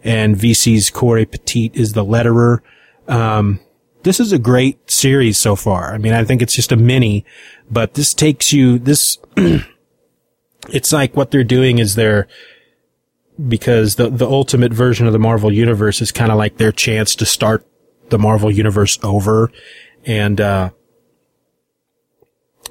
And 0.04 0.36
VC's 0.36 0.90
Cory 0.90 1.26
Petit 1.26 1.72
is 1.74 1.94
the 1.94 2.06
letterer. 2.06 2.60
Um, 3.08 3.60
this 4.04 4.20
is 4.20 4.32
a 4.32 4.40
great 4.40 4.92
series 4.92 5.38
so 5.38 5.56
far. 5.56 5.94
I 5.94 5.98
mean, 5.98 6.14
I 6.14 6.24
think 6.24 6.42
it's 6.42 6.56
just 6.56 6.72
a 6.72 6.78
mini, 6.78 7.26
but 7.72 7.94
this 7.94 8.14
takes 8.14 8.54
you, 8.54 8.78
this, 8.78 9.18
it's 10.70 10.92
like 10.92 11.16
what 11.16 11.32
they're 11.32 11.44
doing 11.44 11.80
is 11.80 11.96
they're, 11.96 12.28
because 13.48 13.96
the, 13.96 14.10
the 14.10 14.28
ultimate 14.28 14.74
version 14.74 15.08
of 15.08 15.14
the 15.14 15.20
Marvel 15.20 15.52
universe 15.52 16.02
is 16.02 16.12
kind 16.12 16.32
of 16.32 16.38
like 16.38 16.58
their 16.58 16.72
chance 16.72 17.16
to 17.16 17.26
start 17.26 17.66
the 18.10 18.20
Marvel 18.20 18.52
universe 18.52 19.00
over 19.04 19.52
and, 20.06 20.40
uh, 20.40 20.70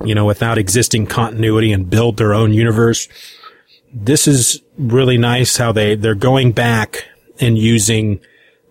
you 0.04 0.14
know, 0.14 0.24
without 0.24 0.58
existing 0.58 1.06
continuity 1.06 1.72
and 1.72 1.88
build 1.88 2.16
their 2.16 2.34
own 2.34 2.52
universe. 2.52 3.08
This 3.92 4.26
is 4.26 4.62
really 4.78 5.18
nice 5.18 5.56
how 5.56 5.72
they, 5.72 5.94
they're 5.94 6.14
going 6.14 6.52
back 6.52 7.06
and 7.40 7.58
using, 7.58 8.20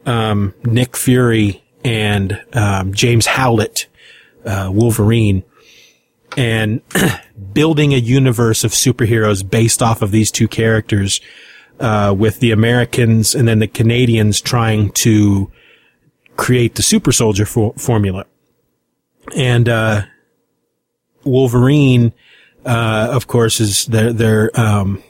um, 0.06 0.54
Nick 0.64 0.98
Fury 0.98 1.64
and 1.84 2.42
um, 2.54 2.94
James 2.94 3.28
Howlett, 3.28 3.88
uh, 4.46 4.70
Wolverine, 4.74 5.44
and 6.38 6.82
building 7.54 7.94
a 7.94 7.98
universe 7.98 8.64
of 8.64 8.72
superheroes 8.72 9.48
based 9.48 9.82
off 9.82 10.02
of 10.02 10.12
these 10.12 10.32
two 10.32 10.48
characters, 10.48 11.22
uh, 11.82 12.14
with 12.16 12.40
the 12.40 12.52
Americans 12.52 13.34
and 13.36 13.48
then 13.48 13.60
the 13.60 13.68
Canadians 13.68 14.40
trying 14.40 14.92
to 14.92 15.52
create 16.38 16.76
the 16.76 16.84
super 16.84 17.12
soldier 17.12 17.46
for- 17.46 17.74
formula. 17.74 18.26
And, 19.36 19.70
uh, 19.70 20.04
Wolverine, 21.24 22.14
uh, 22.66 23.10
of 23.12 23.28
course, 23.28 23.60
is 23.60 23.86
they're, 23.86 24.14
they're, 24.14 24.60
um, 24.60 25.04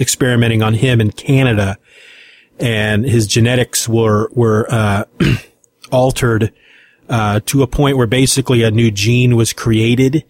experimenting 0.00 0.62
on 0.62 0.74
him 0.74 1.00
in 1.00 1.10
Canada. 1.12 1.78
And 2.58 3.04
his 3.04 3.26
genetics 3.26 3.88
were, 3.88 4.28
were, 4.32 4.66
uh, 4.70 5.04
altered 5.90 6.52
uh, 7.08 7.40
to 7.46 7.62
a 7.62 7.66
point 7.66 7.96
where 7.96 8.06
basically 8.06 8.62
a 8.62 8.70
new 8.70 8.90
gene 8.90 9.36
was 9.36 9.52
created. 9.52 10.24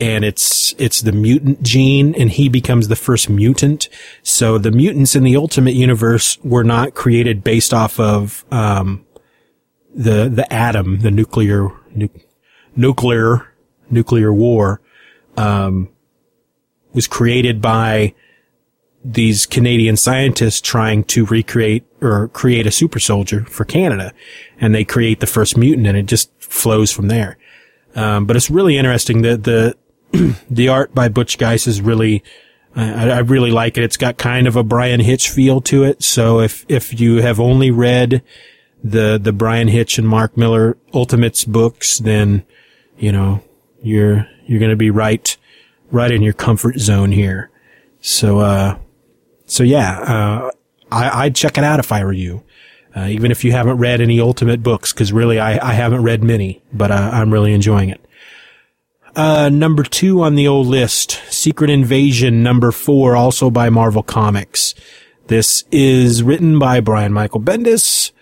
And 0.00 0.24
it's 0.24 0.74
it's 0.78 1.02
the 1.02 1.12
mutant 1.12 1.62
gene 1.62 2.14
and 2.14 2.30
he 2.30 2.48
becomes 2.48 2.88
the 2.88 2.96
first 2.96 3.28
mutant. 3.28 3.90
So 4.22 4.56
the 4.56 4.70
mutants 4.70 5.14
in 5.14 5.24
the 5.24 5.36
ultimate 5.36 5.74
universe 5.74 6.38
were 6.42 6.64
not 6.64 6.94
created 6.94 7.44
based 7.44 7.74
off 7.74 8.00
of 8.00 8.46
um, 8.50 9.04
the 9.94 10.30
the 10.30 10.50
atom 10.50 11.00
the 11.00 11.10
nuclear 11.10 11.68
nu- 11.94 12.08
nuclear 12.80 13.46
nuclear 13.90 14.32
war 14.32 14.80
um, 15.36 15.88
was 16.92 17.06
created 17.06 17.60
by 17.60 18.14
these 19.04 19.46
Canadian 19.46 19.96
scientists 19.96 20.60
trying 20.60 21.04
to 21.04 21.24
recreate 21.26 21.84
or 22.00 22.28
create 22.28 22.66
a 22.66 22.70
super 22.70 22.98
soldier 22.98 23.44
for 23.44 23.64
Canada. 23.64 24.12
And 24.60 24.74
they 24.74 24.84
create 24.84 25.20
the 25.20 25.26
first 25.26 25.56
mutant 25.56 25.86
and 25.86 25.96
it 25.96 26.06
just 26.06 26.30
flows 26.38 26.92
from 26.92 27.08
there. 27.08 27.38
Um, 27.94 28.26
but 28.26 28.36
it's 28.36 28.50
really 28.50 28.76
interesting 28.76 29.22
that 29.22 29.44
the, 29.44 29.76
the 30.50 30.68
art 30.68 30.94
by 30.94 31.08
Butch 31.08 31.38
Guice 31.38 31.66
is 31.66 31.80
really, 31.80 32.22
I, 32.76 33.10
I 33.10 33.18
really 33.20 33.50
like 33.50 33.78
it. 33.78 33.84
It's 33.84 33.96
got 33.96 34.18
kind 34.18 34.46
of 34.46 34.54
a 34.56 34.62
Bryan 34.62 35.00
Hitch 35.00 35.30
feel 35.30 35.60
to 35.62 35.82
it. 35.82 36.02
So 36.02 36.40
if, 36.40 36.66
if 36.68 37.00
you 37.00 37.22
have 37.22 37.40
only 37.40 37.70
read 37.70 38.22
the, 38.84 39.18
the 39.20 39.32
Bryan 39.32 39.68
Hitch 39.68 39.98
and 39.98 40.06
Mark 40.06 40.36
Millar 40.36 40.76
Ultimates 40.92 41.44
books, 41.44 41.98
then, 41.98 42.44
you 43.00 43.10
know, 43.10 43.42
you're, 43.82 44.26
you're 44.46 44.60
going 44.60 44.70
to 44.70 44.76
be 44.76 44.90
right, 44.90 45.36
right 45.90 46.10
in 46.10 46.22
your 46.22 46.34
comfort 46.34 46.78
zone 46.78 47.10
here. 47.10 47.50
So, 48.00 48.38
uh, 48.38 48.78
so 49.46 49.62
yeah, 49.62 49.98
uh, 50.00 50.50
I, 50.92 51.26
would 51.26 51.34
check 51.34 51.58
it 51.58 51.64
out 51.64 51.80
if 51.80 51.90
I 51.90 52.04
were 52.04 52.12
you. 52.12 52.44
Uh, 52.94 53.06
even 53.06 53.30
if 53.30 53.44
you 53.44 53.52
haven't 53.52 53.78
read 53.78 54.00
any 54.00 54.20
Ultimate 54.20 54.62
books, 54.62 54.92
because 54.92 55.12
really 55.12 55.38
I, 55.38 55.70
I 55.70 55.72
haven't 55.74 56.02
read 56.02 56.24
many, 56.24 56.60
but 56.72 56.90
uh, 56.90 57.10
I'm 57.12 57.32
really 57.32 57.54
enjoying 57.54 57.88
it. 57.88 58.04
Uh, 59.14 59.48
number 59.48 59.82
two 59.82 60.22
on 60.22 60.34
the 60.34 60.46
old 60.46 60.66
list, 60.66 61.20
Secret 61.28 61.70
Invasion 61.70 62.42
number 62.42 62.72
four, 62.72 63.16
also 63.16 63.50
by 63.50 63.70
Marvel 63.70 64.02
Comics. 64.02 64.74
This 65.28 65.64
is 65.70 66.22
written 66.22 66.58
by 66.58 66.80
Brian 66.80 67.12
Michael 67.12 67.40
Bendis, 67.40 68.12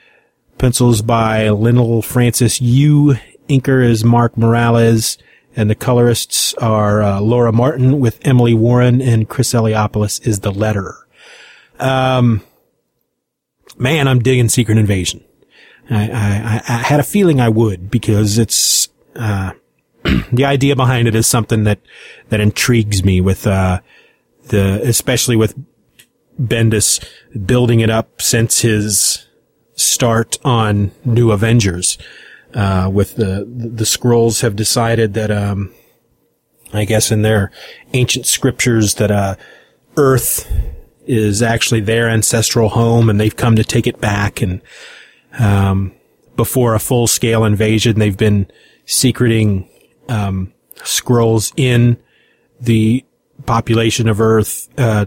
pencils 0.59 1.01
by 1.03 1.47
Leinil 1.47 2.05
Francis 2.05 2.61
Yu, 2.61 3.17
inker 3.49 3.85
is 3.85 4.05
Mark 4.05 4.37
Morales, 4.37 5.19
and 5.57 5.69
the 5.69 5.75
colorists 5.75 6.55
are 6.55 7.03
uh, 7.03 7.21
Laura 7.21 7.53
Martin 7.53 8.01
with 8.01 8.19
Emily 8.27 8.55
Warren, 8.55 9.01
and 9.01 9.29
Chris 9.29 9.53
Eliopoulos 9.53 10.27
is 10.27 10.41
the 10.41 10.53
letterer. 10.53 11.03
Um, 11.79 12.43
man, 13.77 14.09
I'm 14.09 14.21
digging 14.21 14.49
Secret 14.49 14.79
Invasion. 14.79 15.25
I, 15.91 16.11
I, 16.11 16.63
I 16.69 16.77
had 16.79 17.01
a 17.01 17.05
feeling 17.05 17.41
I 17.41 17.49
would 17.49 17.91
because 17.91 18.39
it's, 18.39 18.89
uh, 19.17 19.53
the 20.33 20.45
idea 20.45 20.77
behind 20.77 21.09
it 21.09 21.15
is 21.15 21.27
something 21.27 21.65
that, 21.65 21.81
that 22.29 22.41
intrigues 22.41 23.05
me 23.05 23.21
with, 23.21 23.47
uh, 23.47 23.81
the, 24.49 24.81
especially 24.85 25.37
with 25.37 25.59
Bendis 26.41 27.05
building 27.47 27.81
it 27.81 27.91
up 27.91 28.23
since 28.23 28.61
his 28.61 29.27
start 29.75 30.39
on 30.45 30.93
New 31.05 31.31
Avengers. 31.33 31.99
Uh, 32.55 32.89
with 32.91 33.17
the, 33.17 33.47
the 33.47 33.85
Skrulls 33.85 34.41
have 34.41 34.57
decided 34.57 35.15
that, 35.15 35.31
um, 35.31 35.73
I 36.73 36.87
guess 36.87 37.11
in 37.11 37.23
their 37.23 37.51
ancient 37.93 38.27
scriptures 38.27 38.95
that, 38.95 39.11
uh, 39.11 39.37
Earth 39.97 40.51
is 41.07 41.43
actually 41.43 41.81
their 41.81 42.09
ancestral 42.09 42.71
home 42.71 43.11
and 43.11 43.21
they've 43.21 43.37
come 43.37 43.57
to 43.57 43.65
take 43.65 43.87
it 43.87 44.01
back. 44.01 44.41
And, 44.41 44.63
um, 45.39 45.93
before 46.37 46.75
a 46.75 46.79
full 46.79 47.07
scale 47.07 47.45
invasion, 47.45 47.99
they've 47.99 48.17
been 48.17 48.51
secreting, 48.87 49.69
um, 50.09 50.53
Skrulls 50.77 51.53
in 51.57 51.99
the 52.61 53.05
population 53.45 54.09
of 54.09 54.21
Earth, 54.21 54.69
uh, 54.79 55.07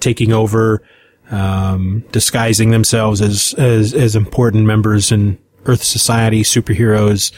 taking 0.00 0.32
over, 0.32 0.82
um, 1.30 2.04
disguising 2.12 2.70
themselves 2.70 3.20
as, 3.20 3.54
as, 3.54 3.94
as 3.94 4.14
important 4.14 4.66
members 4.66 5.10
in 5.10 5.38
Earth 5.68 5.84
society, 5.84 6.42
superheroes, 6.42 7.32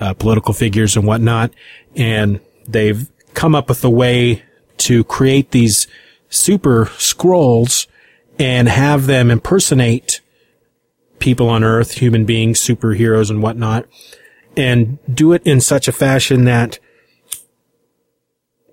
uh, 0.00 0.14
political 0.14 0.52
figures 0.52 0.96
and 0.96 1.06
whatnot. 1.06 1.52
And 1.94 2.40
they've 2.66 3.10
come 3.34 3.54
up 3.54 3.68
with 3.68 3.84
a 3.84 3.90
way 3.90 4.42
to 4.78 5.04
create 5.04 5.52
these 5.52 5.86
super 6.28 6.86
Skrulls 6.86 7.86
and 8.38 8.68
have 8.68 9.06
them 9.06 9.30
impersonate 9.30 10.20
people 11.18 11.48
on 11.48 11.64
Earth, 11.64 11.92
human 11.92 12.24
beings, 12.24 12.60
superheroes 12.60 13.30
and 13.30 13.42
whatnot, 13.42 13.86
and 14.56 14.98
do 15.12 15.32
it 15.32 15.42
in 15.46 15.60
such 15.60 15.88
a 15.88 15.92
fashion 15.92 16.44
that 16.44 16.78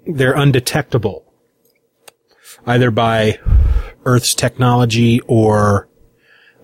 they're 0.05 0.33
undetectable, 0.33 1.23
either 2.65 2.91
by 2.91 3.39
Earth's 4.05 4.35
technology 4.35 5.21
or 5.27 5.87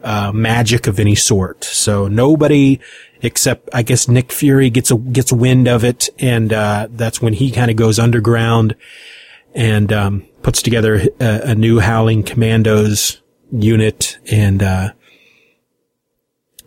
uh, 0.03 0.31
magic 0.31 0.87
of 0.87 0.99
any 0.99 1.15
sort. 1.15 1.63
So 1.63 2.07
nobody 2.07 2.79
except, 3.21 3.69
I 3.73 3.83
guess, 3.83 4.07
Nick 4.07 4.31
Fury 4.31 4.69
gets 4.69 4.91
a 4.91 4.97
gets 4.97 5.31
wind 5.31 5.67
of 5.67 5.83
it, 5.83 6.09
and 6.19 6.51
uh, 6.53 6.87
that's 6.91 7.21
when 7.21 7.33
he 7.33 7.51
kind 7.51 7.69
of 7.69 7.77
goes 7.77 7.99
underground 7.99 8.75
and 9.53 9.91
um, 9.91 10.25
puts 10.41 10.61
together 10.61 11.07
a, 11.19 11.51
a, 11.51 11.55
new 11.55 11.79
Howling 11.79 12.23
Commandos 12.23 13.19
unit 13.51 14.19
and 14.31 14.61
uh, 14.61 14.91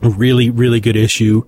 really, 0.01 0.51
really 0.51 0.81
good 0.81 0.97
issue. 0.97 1.47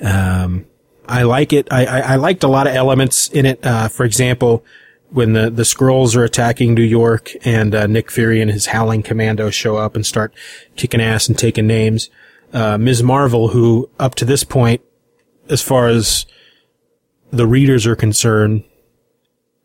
Um, 0.00 0.66
I 1.08 1.24
like 1.24 1.52
it. 1.52 1.66
I, 1.72 1.86
I, 1.86 2.00
I, 2.00 2.16
liked 2.16 2.44
a 2.44 2.48
lot 2.48 2.68
of 2.68 2.74
elements 2.74 3.28
in 3.28 3.46
it. 3.46 3.66
Uh, 3.66 3.88
for 3.88 4.04
example, 4.04 4.64
when 5.10 5.32
the, 5.32 5.50
the 5.50 5.62
Skrulls 5.62 6.16
are 6.16 6.24
attacking 6.24 6.74
New 6.74 6.82
York 6.82 7.32
and 7.44 7.74
uh, 7.74 7.86
Nick 7.86 8.10
Fury 8.10 8.40
and 8.40 8.50
his 8.50 8.66
Howling 8.66 9.02
Commandos 9.02 9.54
show 9.54 9.76
up 9.76 9.96
and 9.96 10.06
start 10.06 10.32
kicking 10.76 11.00
ass 11.00 11.28
and 11.28 11.38
taking 11.38 11.66
names, 11.66 12.10
uh, 12.52 12.78
Ms. 12.78 13.02
Marvel, 13.02 13.48
who 13.48 13.90
up 13.98 14.14
to 14.16 14.24
this 14.24 14.44
point, 14.44 14.80
as 15.48 15.62
far 15.62 15.88
as 15.88 16.26
the 17.32 17.46
readers 17.46 17.86
are 17.86 17.96
concerned, 17.96 18.64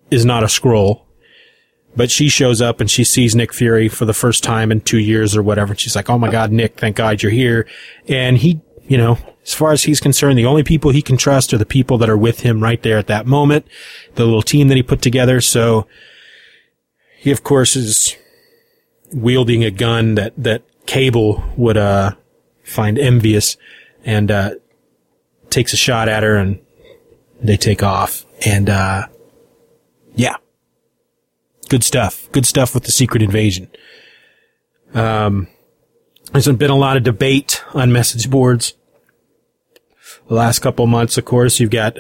is 0.10 0.26
not 0.26 0.44
a 0.44 0.48
Skrull. 0.48 1.02
But 1.96 2.12
she 2.12 2.28
shows 2.28 2.62
up 2.62 2.82
and 2.82 2.92
she 2.92 3.06
sees 3.06 3.36
Nick 3.36 3.54
Fury 3.54 3.88
for 3.88 4.04
the 4.04 4.14
first 4.14 4.44
time 4.44 4.70
in 4.70 4.82
two 4.82 5.00
years 5.00 5.36
or 5.36 5.42
whatever. 5.42 5.72
And 5.72 5.80
she's 5.80 5.96
like, 5.96 6.10
Oh 6.10 6.18
my 6.18 6.30
God, 6.30 6.52
Nick, 6.52 6.78
thank 6.78 6.98
God 6.98 7.24
you're 7.24 7.32
here. 7.32 7.66
And 8.10 8.38
he, 8.38 8.60
you 8.88 8.98
know, 8.98 9.18
as 9.44 9.54
far 9.54 9.72
as 9.72 9.84
he's 9.84 10.00
concerned, 10.00 10.38
the 10.38 10.46
only 10.46 10.64
people 10.64 10.92
he 10.92 11.02
can 11.02 11.18
trust 11.18 11.54
are 11.54 11.58
the 11.58 11.66
people 11.66 11.98
that 12.00 12.10
are 12.10 12.18
with 12.18 12.42
him 12.42 12.62
right 12.62 12.82
there 12.82 12.98
at 12.98 13.08
that 13.08 13.26
moment, 13.26 13.68
the 14.16 14.26
little 14.26 14.42
team 14.42 14.68
that 14.70 14.78
he 14.78 14.84
put 14.84 15.02
together. 15.02 15.42
So 15.42 15.88
he, 17.18 17.32
of 17.32 17.44
course, 17.44 17.76
is 17.76 18.16
wielding 19.12 19.64
a 19.64 19.72
gun 19.72 20.16
that, 20.16 20.34
that 20.38 20.64
Cable 20.86 21.44
would, 21.58 21.78
uh, 21.78 22.12
find 22.64 22.98
envious 22.98 23.58
and, 24.04 24.32
uh, 24.32 24.56
takes 25.50 25.74
a 25.74 25.78
shot 25.78 26.10
at 26.10 26.24
her 26.24 26.36
and 26.36 26.60
they 27.42 27.58
take 27.58 27.84
off. 27.84 28.26
And, 28.46 28.70
uh, 28.70 29.08
yeah. 30.16 30.36
Good 31.70 31.84
stuff. 31.84 32.30
Good 32.32 32.46
stuff 32.46 32.74
with 32.74 32.84
the 32.84 32.92
secret 32.92 33.24
invasion. 33.24 33.70
Um, 34.94 35.48
there's 36.36 36.58
been 36.58 36.70
a 36.70 36.76
lot 36.76 36.98
of 36.98 37.04
debate 37.04 37.64
on 37.74 37.92
message 37.92 38.30
boards. 38.30 38.74
The 40.28 40.34
last 40.34 40.60
couple 40.60 40.86
months, 40.88 41.18
of 41.18 41.26
course, 41.26 41.60
you've 41.60 41.70
got 41.70 41.98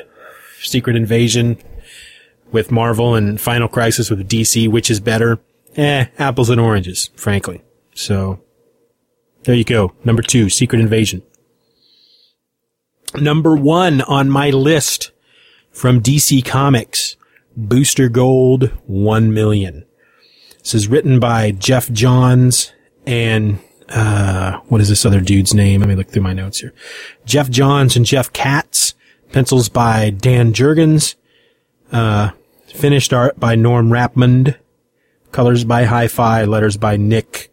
Secret 0.61 0.95
Invasion 0.95 1.57
with 2.51 2.71
Marvel 2.71 3.15
and 3.15 3.39
Final 3.39 3.67
Crisis 3.67 4.09
with 4.09 4.27
DC, 4.27 4.67
which 4.69 4.89
is 4.89 4.99
better? 4.99 5.39
Eh, 5.75 6.05
apples 6.17 6.49
and 6.49 6.59
oranges, 6.59 7.09
frankly. 7.15 7.61
So, 7.93 8.41
there 9.43 9.55
you 9.55 9.63
go. 9.63 9.93
Number 10.03 10.21
two, 10.21 10.49
Secret 10.49 10.79
Invasion. 10.79 11.21
Number 13.15 13.55
one 13.55 14.01
on 14.01 14.29
my 14.29 14.49
list 14.49 15.11
from 15.71 16.01
DC 16.01 16.43
Comics, 16.43 17.15
Booster 17.55 18.09
Gold 18.09 18.71
1 18.87 19.33
million. 19.33 19.85
This 20.59 20.73
is 20.73 20.87
written 20.87 21.19
by 21.19 21.51
Geoff 21.51 21.91
Johns 21.91 22.73
and, 23.05 23.59
uh, 23.89 24.59
what 24.67 24.81
is 24.81 24.89
this 24.89 25.05
other 25.05 25.21
dude's 25.21 25.53
name? 25.53 25.81
Let 25.81 25.89
me 25.89 25.95
look 25.95 26.09
through 26.09 26.23
my 26.23 26.33
notes 26.33 26.59
here. 26.59 26.73
Geoff 27.25 27.49
Johns 27.49 27.95
and 27.95 28.05
Jeff 28.05 28.31
Katz. 28.33 28.93
Pencils 29.31 29.69
by 29.69 30.09
Dan 30.09 30.53
Jurgens. 30.53 31.15
Uh, 31.91 32.31
finished 32.67 33.13
art 33.13 33.39
by 33.39 33.55
Norm 33.55 33.89
Rapmund. 33.89 34.55
Colors 35.31 35.63
by 35.63 35.83
Hi-Fi. 35.83 36.45
Letters 36.45 36.77
by 36.77 36.97
Nick 36.97 37.51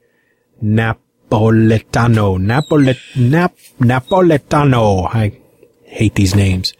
Napoletano. 0.62 2.38
Napolet, 2.38 2.98
Nap, 3.16 3.56
Napoletano. 3.78 5.14
I 5.14 5.38
hate 5.84 6.14
these 6.14 6.34
names. 6.34 6.72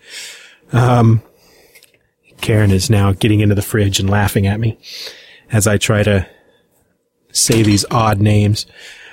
Um, 0.73 1.23
Karen 2.41 2.71
is 2.71 2.89
now 2.89 3.13
getting 3.13 3.41
into 3.41 3.55
the 3.55 3.63
fridge 3.63 4.01
and 4.01 4.09
laughing 4.09 4.47
at 4.47 4.59
me 4.59 4.79
as 5.51 5.67
I 5.67 5.77
try 5.77 6.03
to 6.03 6.27
say 7.31 7.63
these 7.63 7.85
odd 7.91 8.21
names. 8.21 8.67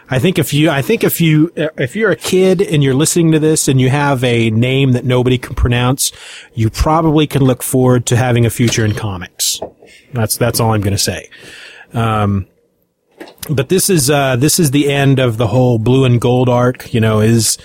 I 0.09 0.17
think 0.19 0.39
if 0.39 0.53
you, 0.53 0.69
I 0.71 0.81
think 0.81 1.03
if 1.03 1.21
you, 1.21 1.51
if 1.55 1.95
you're 1.95 2.09
a 2.09 2.15
kid 2.15 2.61
and 2.61 2.83
you're 2.83 2.95
listening 2.95 3.31
to 3.33 3.39
this 3.39 3.67
and 3.67 3.79
you 3.79 3.89
have 3.89 4.23
a 4.23 4.49
name 4.49 4.93
that 4.93 5.05
nobody 5.05 5.37
can 5.37 5.55
pronounce, 5.55 6.11
you 6.53 6.69
probably 6.69 7.27
can 7.27 7.43
look 7.43 7.61
forward 7.61 8.07
to 8.07 8.15
having 8.15 8.45
a 8.45 8.49
future 8.49 8.83
in 8.83 8.95
comics. 8.95 9.61
That's, 10.13 10.35
that's 10.35 10.59
all 10.59 10.73
I'm 10.73 10.81
going 10.81 10.95
to 10.95 10.97
say. 10.97 11.29
Um, 11.93 12.47
but 13.49 13.69
this 13.69 13.89
is, 13.89 14.09
uh, 14.09 14.35
this 14.35 14.59
is 14.59 14.71
the 14.71 14.91
end 14.91 15.19
of 15.19 15.37
the 15.37 15.47
whole 15.47 15.77
blue 15.77 16.05
and 16.05 16.19
gold 16.19 16.49
arc. 16.49 16.93
You 16.93 17.01
know, 17.01 17.19
is 17.19 17.57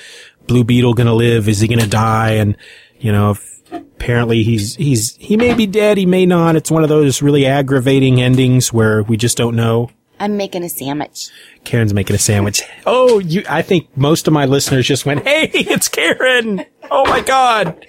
Blue 0.46 0.64
Beetle 0.64 0.94
going 0.94 1.06
to 1.06 1.14
live? 1.14 1.48
Is 1.48 1.60
he 1.60 1.68
going 1.68 1.80
to 1.80 1.88
die? 1.88 2.32
And, 2.32 2.56
you 2.98 3.10
know, 3.10 3.30
if, 3.30 3.62
apparently 3.72 4.42
he's, 4.42 4.76
he's, 4.76 5.16
he 5.16 5.36
may 5.36 5.54
be 5.54 5.66
dead. 5.66 5.96
He 5.96 6.06
may 6.06 6.26
not. 6.26 6.56
It's 6.56 6.70
one 6.70 6.82
of 6.82 6.90
those 6.90 7.22
really 7.22 7.46
aggravating 7.46 8.20
endings 8.20 8.72
where 8.72 9.02
we 9.02 9.16
just 9.16 9.38
don't 9.38 9.56
know. 9.56 9.90
I'm 10.20 10.36
making 10.36 10.62
a 10.62 10.68
sandwich. 10.68 11.28
Karen's 11.64 11.92
making 11.92 12.14
a 12.14 12.18
sandwich. 12.18 12.62
Oh, 12.86 13.18
you, 13.18 13.42
I 13.48 13.62
think 13.62 13.96
most 13.96 14.26
of 14.26 14.32
my 14.32 14.44
listeners 14.44 14.86
just 14.86 15.06
went, 15.06 15.26
Hey, 15.26 15.44
it's 15.52 15.88
Karen. 15.88 16.64
Oh 16.90 17.04
my 17.06 17.20
God. 17.20 17.86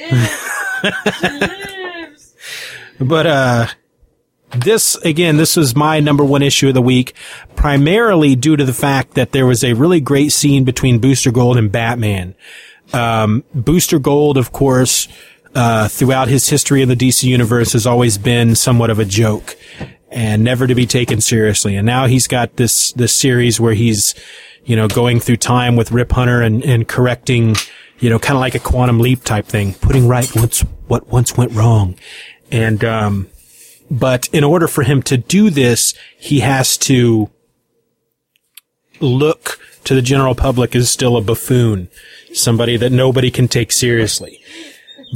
but, 3.00 3.26
uh, 3.26 3.66
this, 4.52 4.96
again, 4.96 5.36
this 5.36 5.56
was 5.56 5.76
my 5.76 6.00
number 6.00 6.24
one 6.24 6.42
issue 6.42 6.68
of 6.68 6.74
the 6.74 6.82
week, 6.82 7.14
primarily 7.54 8.34
due 8.34 8.56
to 8.56 8.64
the 8.64 8.72
fact 8.72 9.14
that 9.14 9.32
there 9.32 9.46
was 9.46 9.62
a 9.62 9.74
really 9.74 10.00
great 10.00 10.32
scene 10.32 10.64
between 10.64 10.98
Booster 10.98 11.30
Gold 11.30 11.56
and 11.56 11.70
Batman. 11.70 12.34
Um, 12.92 13.44
Booster 13.54 14.00
Gold, 14.00 14.36
of 14.36 14.52
course, 14.52 15.06
uh, 15.54 15.88
throughout 15.88 16.28
his 16.28 16.48
history 16.48 16.82
in 16.82 16.88
the 16.88 16.96
DC 16.96 17.24
universe 17.24 17.72
has 17.72 17.86
always 17.86 18.18
been 18.18 18.54
somewhat 18.54 18.90
of 18.90 18.98
a 18.98 19.04
joke 19.04 19.56
and 20.10 20.42
never 20.42 20.66
to 20.66 20.74
be 20.74 20.86
taken 20.86 21.20
seriously. 21.20 21.76
And 21.76 21.86
now 21.86 22.06
he's 22.06 22.26
got 22.26 22.56
this, 22.56 22.92
this 22.92 23.14
series 23.14 23.60
where 23.60 23.74
he's, 23.74 24.14
you 24.64 24.74
know, 24.76 24.88
going 24.88 25.20
through 25.20 25.36
time 25.36 25.76
with 25.76 25.92
Rip 25.92 26.12
Hunter 26.12 26.42
and, 26.42 26.64
and 26.64 26.86
correcting, 26.86 27.54
you 28.00 28.10
know, 28.10 28.18
kind 28.18 28.36
of 28.36 28.40
like 28.40 28.54
a 28.54 28.60
quantum 28.60 28.98
leap 28.98 29.22
type 29.22 29.46
thing, 29.46 29.74
putting 29.74 30.08
right 30.08 30.28
what 30.88 31.08
once 31.08 31.36
went 31.36 31.52
wrong. 31.52 31.94
And, 32.50 32.84
um, 32.84 33.28
but 33.90 34.28
in 34.32 34.42
order 34.42 34.66
for 34.66 34.82
him 34.82 35.02
to 35.04 35.16
do 35.16 35.50
this, 35.50 35.94
he 36.18 36.40
has 36.40 36.76
to 36.78 37.30
look 39.00 39.58
to 39.84 39.94
the 39.94 40.02
general 40.02 40.34
public 40.34 40.74
as 40.74 40.90
still 40.90 41.16
a 41.16 41.20
buffoon, 41.20 41.88
somebody 42.34 42.76
that 42.76 42.90
nobody 42.90 43.30
can 43.30 43.48
take 43.48 43.70
seriously. 43.72 44.40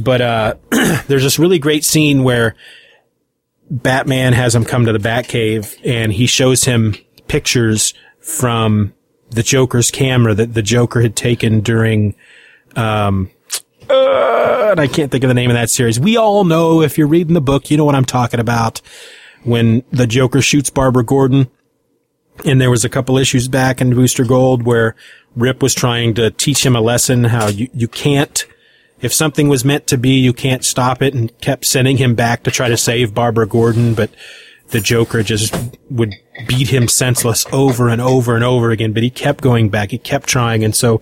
But, 0.01 0.21
uh, 0.21 0.55
there's 1.07 1.23
this 1.23 1.39
really 1.39 1.59
great 1.59 1.83
scene 1.83 2.23
where 2.23 2.55
Batman 3.69 4.33
has 4.33 4.53
him 4.53 4.65
come 4.65 4.85
to 4.85 4.93
the 4.93 4.99
Batcave 4.99 5.75
and 5.83 6.13
he 6.13 6.27
shows 6.27 6.65
him 6.65 6.95
pictures 7.27 7.93
from 8.19 8.93
the 9.29 9.43
Joker's 9.43 9.91
camera 9.91 10.33
that 10.33 10.53
the 10.53 10.61
Joker 10.61 11.01
had 11.01 11.15
taken 11.15 11.61
during, 11.61 12.15
um, 12.75 13.31
uh, 13.89 14.69
and 14.71 14.79
I 14.79 14.87
can't 14.87 15.11
think 15.11 15.23
of 15.23 15.27
the 15.27 15.33
name 15.33 15.49
of 15.49 15.55
that 15.55 15.69
series. 15.69 15.99
We 15.99 16.17
all 16.17 16.43
know 16.43 16.81
if 16.81 16.97
you're 16.97 17.07
reading 17.07 17.33
the 17.33 17.41
book, 17.41 17.71
you 17.71 17.77
know 17.77 17.85
what 17.85 17.95
I'm 17.95 18.05
talking 18.05 18.39
about. 18.39 18.81
When 19.43 19.83
the 19.91 20.07
Joker 20.07 20.41
shoots 20.41 20.69
Barbara 20.69 21.03
Gordon, 21.03 21.49
and 22.43 22.59
there 22.59 22.71
was 22.71 22.83
a 22.83 22.89
couple 22.89 23.17
issues 23.17 23.47
back 23.47 23.79
in 23.79 23.91
Booster 23.91 24.25
Gold 24.25 24.63
where 24.63 24.95
Rip 25.35 25.61
was 25.61 25.73
trying 25.73 26.13
to 26.15 26.31
teach 26.31 26.65
him 26.65 26.75
a 26.75 26.81
lesson 26.81 27.25
how 27.25 27.47
you, 27.47 27.69
you 27.73 27.87
can't, 27.87 28.45
if 29.01 29.13
something 29.13 29.47
was 29.47 29.65
meant 29.65 29.87
to 29.87 29.97
be, 29.97 30.17
you 30.19 30.33
can't 30.33 30.63
stop 30.63 31.01
it 31.01 31.13
and 31.13 31.37
kept 31.41 31.65
sending 31.65 31.97
him 31.97 32.15
back 32.15 32.43
to 32.43 32.51
try 32.51 32.69
to 32.69 32.77
save 32.77 33.13
Barbara 33.13 33.47
Gordon, 33.47 33.93
but 33.93 34.09
the 34.69 34.79
Joker 34.79 35.21
just 35.21 35.55
would 35.89 36.15
beat 36.47 36.69
him 36.69 36.87
senseless 36.87 37.45
over 37.51 37.89
and 37.89 38.01
over 38.01 38.35
and 38.35 38.43
over 38.43 38.71
again, 38.71 38.93
but 38.93 39.03
he 39.03 39.09
kept 39.09 39.41
going 39.41 39.69
back. 39.69 39.91
He 39.91 39.97
kept 39.97 40.27
trying. 40.27 40.63
And 40.63 40.75
so 40.75 41.01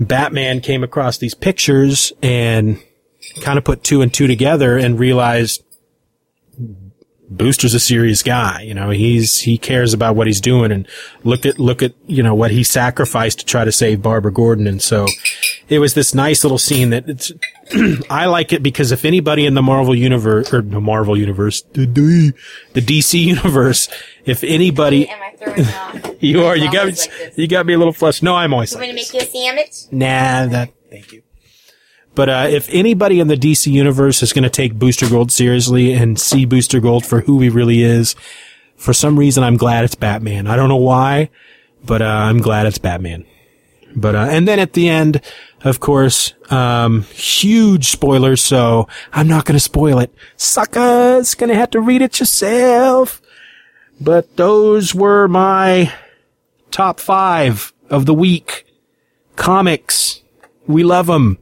Batman 0.00 0.60
came 0.60 0.82
across 0.82 1.18
these 1.18 1.34
pictures 1.34 2.12
and 2.22 2.82
kind 3.42 3.58
of 3.58 3.64
put 3.64 3.84
two 3.84 4.02
and 4.02 4.12
two 4.12 4.26
together 4.26 4.76
and 4.76 4.98
realized 4.98 5.62
Booster's 7.28 7.74
a 7.74 7.80
serious 7.80 8.22
guy. 8.22 8.62
You 8.62 8.74
know, 8.74 8.90
he's, 8.90 9.40
he 9.40 9.58
cares 9.58 9.92
about 9.92 10.16
what 10.16 10.26
he's 10.26 10.40
doing 10.40 10.72
and 10.72 10.86
look 11.24 11.46
at, 11.46 11.58
look 11.58 11.82
at, 11.82 11.94
you 12.06 12.22
know, 12.22 12.34
what 12.34 12.50
he 12.50 12.62
sacrificed 12.62 13.40
to 13.40 13.44
try 13.44 13.64
to 13.64 13.72
save 13.72 14.02
Barbara 14.02 14.32
Gordon. 14.32 14.66
And 14.66 14.82
so 14.82 15.06
it 15.68 15.78
was 15.80 15.94
this 15.94 16.14
nice 16.14 16.44
little 16.44 16.58
scene 16.58 16.90
that 16.90 17.08
it's, 17.08 17.32
I 18.10 18.26
like 18.26 18.52
it 18.52 18.62
because 18.62 18.92
if 18.92 19.04
anybody 19.04 19.46
in 19.46 19.54
the 19.54 19.62
Marvel 19.62 19.94
universe, 19.94 20.52
or 20.52 20.62
the 20.62 20.80
Marvel 20.80 21.16
universe, 21.18 21.62
the, 21.72 21.86
DC 21.86 23.20
universe, 23.24 23.88
if 24.24 24.44
anybody, 24.44 25.10
you 26.20 26.44
are, 26.44 26.56
you 26.56 26.70
got, 26.70 26.80
always 26.80 27.08
like 27.08 27.38
you 27.38 27.48
got 27.48 27.66
me 27.66 27.74
a 27.74 27.78
little 27.78 27.92
flushed. 27.92 28.22
No, 28.22 28.36
I'm 28.36 28.54
always 28.54 28.72
You 28.72 28.78
like 28.78 28.88
want 28.88 28.98
to 28.98 29.14
make 29.14 29.14
you 29.14 29.20
a 29.20 29.30
sandwich? 29.30 29.92
Nah, 29.92 30.46
that, 30.46 30.70
thank 30.88 31.12
you. 31.12 31.22
But, 32.14 32.28
uh, 32.30 32.46
if 32.48 32.68
anybody 32.70 33.20
in 33.20 33.28
the 33.28 33.36
DC 33.36 33.70
universe 33.70 34.22
is 34.22 34.32
going 34.32 34.44
to 34.44 34.50
take 34.50 34.74
Booster 34.74 35.08
Gold 35.08 35.30
seriously 35.30 35.92
and 35.92 36.18
see 36.18 36.46
Booster 36.46 36.80
Gold 36.80 37.04
for 37.04 37.20
who 37.20 37.40
he 37.40 37.50
really 37.50 37.82
is, 37.82 38.14
for 38.76 38.94
some 38.94 39.18
reason 39.18 39.44
I'm 39.44 39.56
glad 39.56 39.84
it's 39.84 39.96
Batman. 39.96 40.46
I 40.46 40.56
don't 40.56 40.70
know 40.70 40.76
why, 40.76 41.28
but, 41.84 42.00
uh, 42.00 42.06
I'm 42.06 42.38
glad 42.38 42.66
it's 42.66 42.78
Batman. 42.78 43.26
But, 43.94 44.14
uh, 44.14 44.26
and 44.30 44.46
then 44.48 44.58
at 44.58 44.74
the 44.74 44.88
end, 44.88 45.20
of 45.68 45.80
course, 45.80 46.34
um, 46.50 47.02
huge 47.02 47.88
spoilers, 47.88 48.42
so 48.42 48.88
I'm 49.12 49.28
not 49.28 49.44
to 49.54 49.60
spoil 49.60 49.98
it. 49.98 50.12
Suckers, 50.36 51.34
gonna 51.34 51.54
have 51.54 51.70
to 51.70 51.80
read 51.80 52.02
it 52.02 52.20
yourself. 52.20 53.20
But 54.00 54.36
those 54.36 54.94
were 54.94 55.28
my 55.28 55.92
top 56.70 57.00
five 57.00 57.72
of 57.88 58.06
the 58.06 58.14
week. 58.14 58.66
Comics. 59.36 60.22
We 60.66 60.82
love 60.82 61.06
them. 61.06 61.38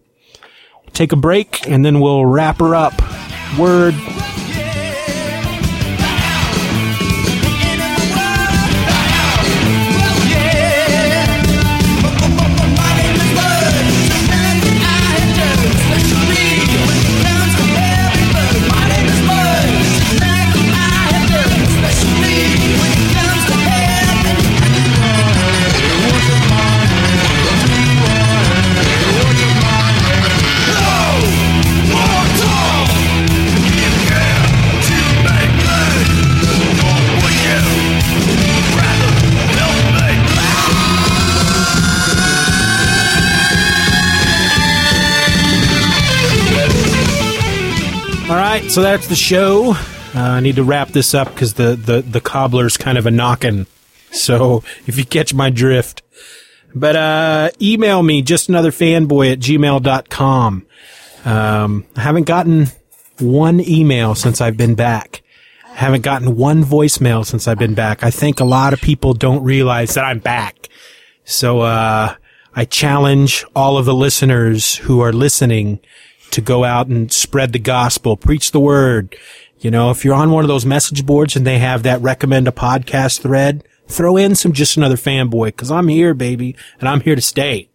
Take 0.92 1.12
a 1.12 1.16
break 1.16 1.68
and 1.68 1.84
then 1.84 2.00
we'll 2.00 2.26
wrap 2.26 2.60
her 2.60 2.74
up. 2.74 2.94
Word. 3.58 3.94
So 48.74 48.82
that's 48.82 49.06
the 49.06 49.14
show. 49.14 49.70
Uh, 50.16 50.20
I 50.20 50.40
need 50.40 50.56
to 50.56 50.64
wrap 50.64 50.88
this 50.88 51.14
up 51.14 51.28
because 51.28 51.54
the, 51.54 51.76
the, 51.76 52.02
the 52.02 52.20
cobbler's 52.20 52.76
kind 52.76 52.98
of 52.98 53.06
a 53.06 53.10
knocking. 53.12 53.68
So 54.10 54.64
if 54.88 54.98
you 54.98 55.04
catch 55.04 55.32
my 55.32 55.48
drift. 55.48 56.02
But 56.74 56.96
uh, 56.96 57.50
email 57.62 58.02
me, 58.02 58.20
just 58.20 58.48
another 58.48 58.72
fanboy 58.72 59.30
at 59.30 59.38
gmail.com. 59.38 60.66
Um, 61.24 61.86
I 61.94 62.00
haven't 62.00 62.26
gotten 62.26 62.66
one 63.20 63.60
email 63.60 64.16
since 64.16 64.40
I've 64.40 64.56
been 64.56 64.74
back. 64.74 65.22
I 65.66 65.76
haven't 65.76 66.02
gotten 66.02 66.34
one 66.34 66.64
voicemail 66.64 67.24
since 67.24 67.46
I've 67.46 67.60
been 67.60 67.74
back. 67.74 68.02
I 68.02 68.10
think 68.10 68.40
a 68.40 68.44
lot 68.44 68.72
of 68.72 68.80
people 68.80 69.14
don't 69.14 69.44
realize 69.44 69.94
that 69.94 70.04
I'm 70.04 70.18
back. 70.18 70.68
So 71.24 71.60
uh, 71.60 72.16
I 72.56 72.64
challenge 72.64 73.44
all 73.54 73.78
of 73.78 73.84
the 73.84 73.94
listeners 73.94 74.74
who 74.74 74.98
are 74.98 75.12
listening 75.12 75.78
to 76.34 76.40
go 76.40 76.64
out 76.64 76.86
and 76.88 77.12
spread 77.12 77.52
the 77.52 77.58
gospel, 77.58 78.16
preach 78.16 78.50
the 78.52 78.60
word. 78.60 79.16
You 79.60 79.70
know, 79.70 79.90
if 79.90 80.04
you're 80.04 80.14
on 80.14 80.30
one 80.30 80.44
of 80.44 80.48
those 80.48 80.66
message 80.66 81.06
boards 81.06 81.36
and 81.36 81.46
they 81.46 81.58
have 81.58 81.82
that 81.84 82.00
recommend 82.02 82.46
a 82.48 82.52
podcast 82.52 83.20
thread, 83.20 83.64
throw 83.88 84.16
in 84.16 84.34
some 84.34 84.52
just 84.52 84.76
another 84.76 84.96
fanboy 84.96 85.56
cause 85.56 85.70
I'm 85.70 85.88
here, 85.88 86.12
baby, 86.14 86.54
and 86.80 86.88
I'm 86.88 87.00
here 87.00 87.14
to 87.14 87.22
stay. 87.22 87.70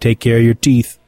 Take 0.01 0.19
care 0.19 0.35
of 0.35 0.43
your 0.43 0.53
teeth. 0.53 0.99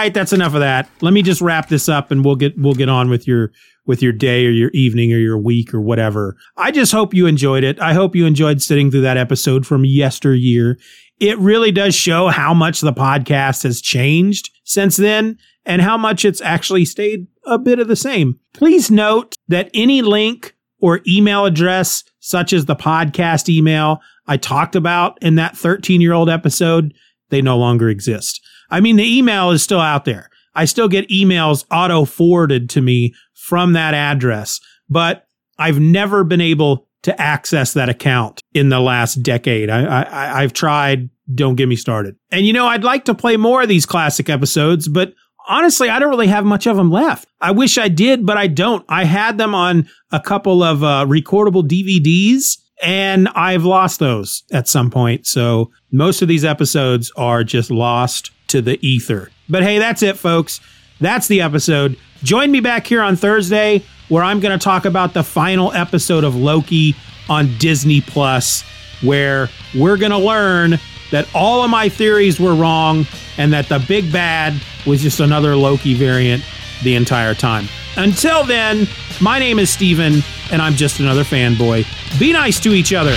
Right, 0.00 0.14
that's 0.14 0.32
enough 0.32 0.54
of 0.54 0.60
that. 0.60 0.88
Let 1.02 1.12
me 1.12 1.20
just 1.20 1.42
wrap 1.42 1.68
this 1.68 1.86
up 1.86 2.10
and 2.10 2.24
we'll 2.24 2.34
get 2.34 2.56
we'll 2.56 2.72
get 2.72 2.88
on 2.88 3.10
with 3.10 3.28
your 3.28 3.52
with 3.84 4.02
your 4.02 4.14
day 4.14 4.46
or 4.46 4.50
your 4.50 4.70
evening 4.70 5.12
or 5.12 5.18
your 5.18 5.36
week 5.36 5.74
or 5.74 5.80
whatever. 5.82 6.38
I 6.56 6.70
just 6.70 6.90
hope 6.90 7.12
you 7.12 7.26
enjoyed 7.26 7.64
it. 7.64 7.78
I 7.80 7.92
hope 7.92 8.16
you 8.16 8.24
enjoyed 8.24 8.62
sitting 8.62 8.90
through 8.90 9.02
that 9.02 9.18
episode 9.18 9.66
from 9.66 9.84
yesteryear. 9.84 10.78
It 11.20 11.38
really 11.38 11.70
does 11.70 11.94
show 11.94 12.28
how 12.28 12.54
much 12.54 12.80
the 12.80 12.94
podcast 12.94 13.64
has 13.64 13.82
changed 13.82 14.48
since 14.64 14.96
then 14.96 15.36
and 15.66 15.82
how 15.82 15.98
much 15.98 16.24
it's 16.24 16.40
actually 16.40 16.86
stayed 16.86 17.26
a 17.44 17.58
bit 17.58 17.78
of 17.78 17.86
the 17.86 17.94
same. 17.94 18.40
Please 18.54 18.90
note 18.90 19.36
that 19.48 19.70
any 19.74 20.00
link 20.00 20.56
or 20.80 21.02
email 21.06 21.44
address, 21.44 22.04
such 22.20 22.54
as 22.54 22.64
the 22.64 22.74
podcast 22.74 23.50
email 23.50 24.00
I 24.26 24.38
talked 24.38 24.76
about 24.76 25.22
in 25.22 25.34
that 25.34 25.58
13 25.58 26.00
year 26.00 26.14
old 26.14 26.30
episode, 26.30 26.94
they 27.28 27.42
no 27.42 27.58
longer 27.58 27.90
exist. 27.90 28.40
I 28.70 28.80
mean, 28.80 28.96
the 28.96 29.18
email 29.18 29.50
is 29.50 29.62
still 29.62 29.80
out 29.80 30.04
there. 30.04 30.30
I 30.54 30.64
still 30.64 30.88
get 30.88 31.08
emails 31.08 31.64
auto 31.70 32.04
forwarded 32.04 32.70
to 32.70 32.80
me 32.80 33.14
from 33.34 33.72
that 33.74 33.94
address, 33.94 34.60
but 34.88 35.26
I've 35.58 35.80
never 35.80 36.24
been 36.24 36.40
able 36.40 36.88
to 37.02 37.20
access 37.20 37.72
that 37.74 37.88
account 37.88 38.42
in 38.52 38.68
the 38.68 38.80
last 38.80 39.16
decade. 39.22 39.70
I, 39.70 39.84
I, 39.84 40.42
I've 40.42 40.52
tried. 40.52 41.08
Don't 41.32 41.54
get 41.54 41.68
me 41.68 41.76
started. 41.76 42.16
And 42.30 42.46
you 42.46 42.52
know, 42.52 42.66
I'd 42.66 42.84
like 42.84 43.04
to 43.06 43.14
play 43.14 43.36
more 43.36 43.62
of 43.62 43.68
these 43.68 43.86
classic 43.86 44.28
episodes, 44.28 44.88
but 44.88 45.14
honestly, 45.48 45.88
I 45.88 45.98
don't 45.98 46.10
really 46.10 46.26
have 46.26 46.44
much 46.44 46.66
of 46.66 46.76
them 46.76 46.90
left. 46.90 47.28
I 47.40 47.52
wish 47.52 47.78
I 47.78 47.88
did, 47.88 48.26
but 48.26 48.36
I 48.36 48.48
don't. 48.48 48.84
I 48.88 49.04
had 49.04 49.38
them 49.38 49.54
on 49.54 49.88
a 50.10 50.20
couple 50.20 50.62
of 50.62 50.82
uh, 50.82 51.06
recordable 51.06 51.66
DVDs 51.66 52.58
and 52.82 53.28
I've 53.28 53.64
lost 53.64 54.00
those 54.00 54.42
at 54.52 54.68
some 54.68 54.90
point. 54.90 55.26
So 55.26 55.70
most 55.92 56.22
of 56.22 56.28
these 56.28 56.44
episodes 56.44 57.12
are 57.16 57.44
just 57.44 57.70
lost 57.70 58.30
to 58.50 58.62
the 58.62 58.78
ether. 58.86 59.30
But 59.48 59.62
hey, 59.62 59.78
that's 59.78 60.02
it, 60.02 60.16
folks. 60.16 60.60
That's 61.00 61.28
the 61.28 61.40
episode. 61.40 61.96
Join 62.22 62.50
me 62.50 62.60
back 62.60 62.86
here 62.86 63.02
on 63.02 63.16
Thursday 63.16 63.82
where 64.08 64.22
I'm 64.22 64.40
going 64.40 64.56
to 64.56 64.62
talk 64.62 64.84
about 64.84 65.14
the 65.14 65.22
final 65.22 65.72
episode 65.72 66.24
of 66.24 66.36
Loki 66.36 66.94
on 67.28 67.56
Disney 67.58 68.00
Plus, 68.00 68.62
where 69.02 69.48
we're 69.74 69.96
going 69.96 70.10
to 70.10 70.18
learn 70.18 70.78
that 71.10 71.28
all 71.34 71.64
of 71.64 71.70
my 71.70 71.88
theories 71.88 72.38
were 72.38 72.54
wrong 72.54 73.06
and 73.38 73.52
that 73.52 73.68
the 73.68 73.82
big 73.88 74.12
bad 74.12 74.60
was 74.86 75.00
just 75.00 75.20
another 75.20 75.56
Loki 75.56 75.94
variant 75.94 76.44
the 76.82 76.94
entire 76.96 77.34
time. 77.34 77.66
Until 77.96 78.44
then, 78.44 78.86
my 79.20 79.38
name 79.38 79.58
is 79.58 79.70
Steven, 79.70 80.22
and 80.52 80.60
I'm 80.62 80.74
just 80.74 81.00
another 81.00 81.24
fanboy. 81.24 81.86
Be 82.18 82.32
nice 82.32 82.60
to 82.60 82.70
each 82.70 82.92
other. 82.92 83.16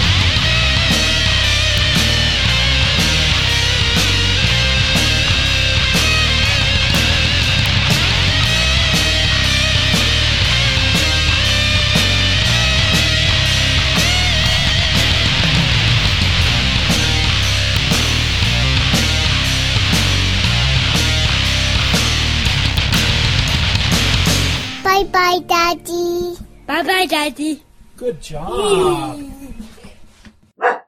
Bye 26.73 26.81
bye, 26.81 27.05
Daddy. 27.05 27.61
Good 27.97 28.19
job. 28.19 29.21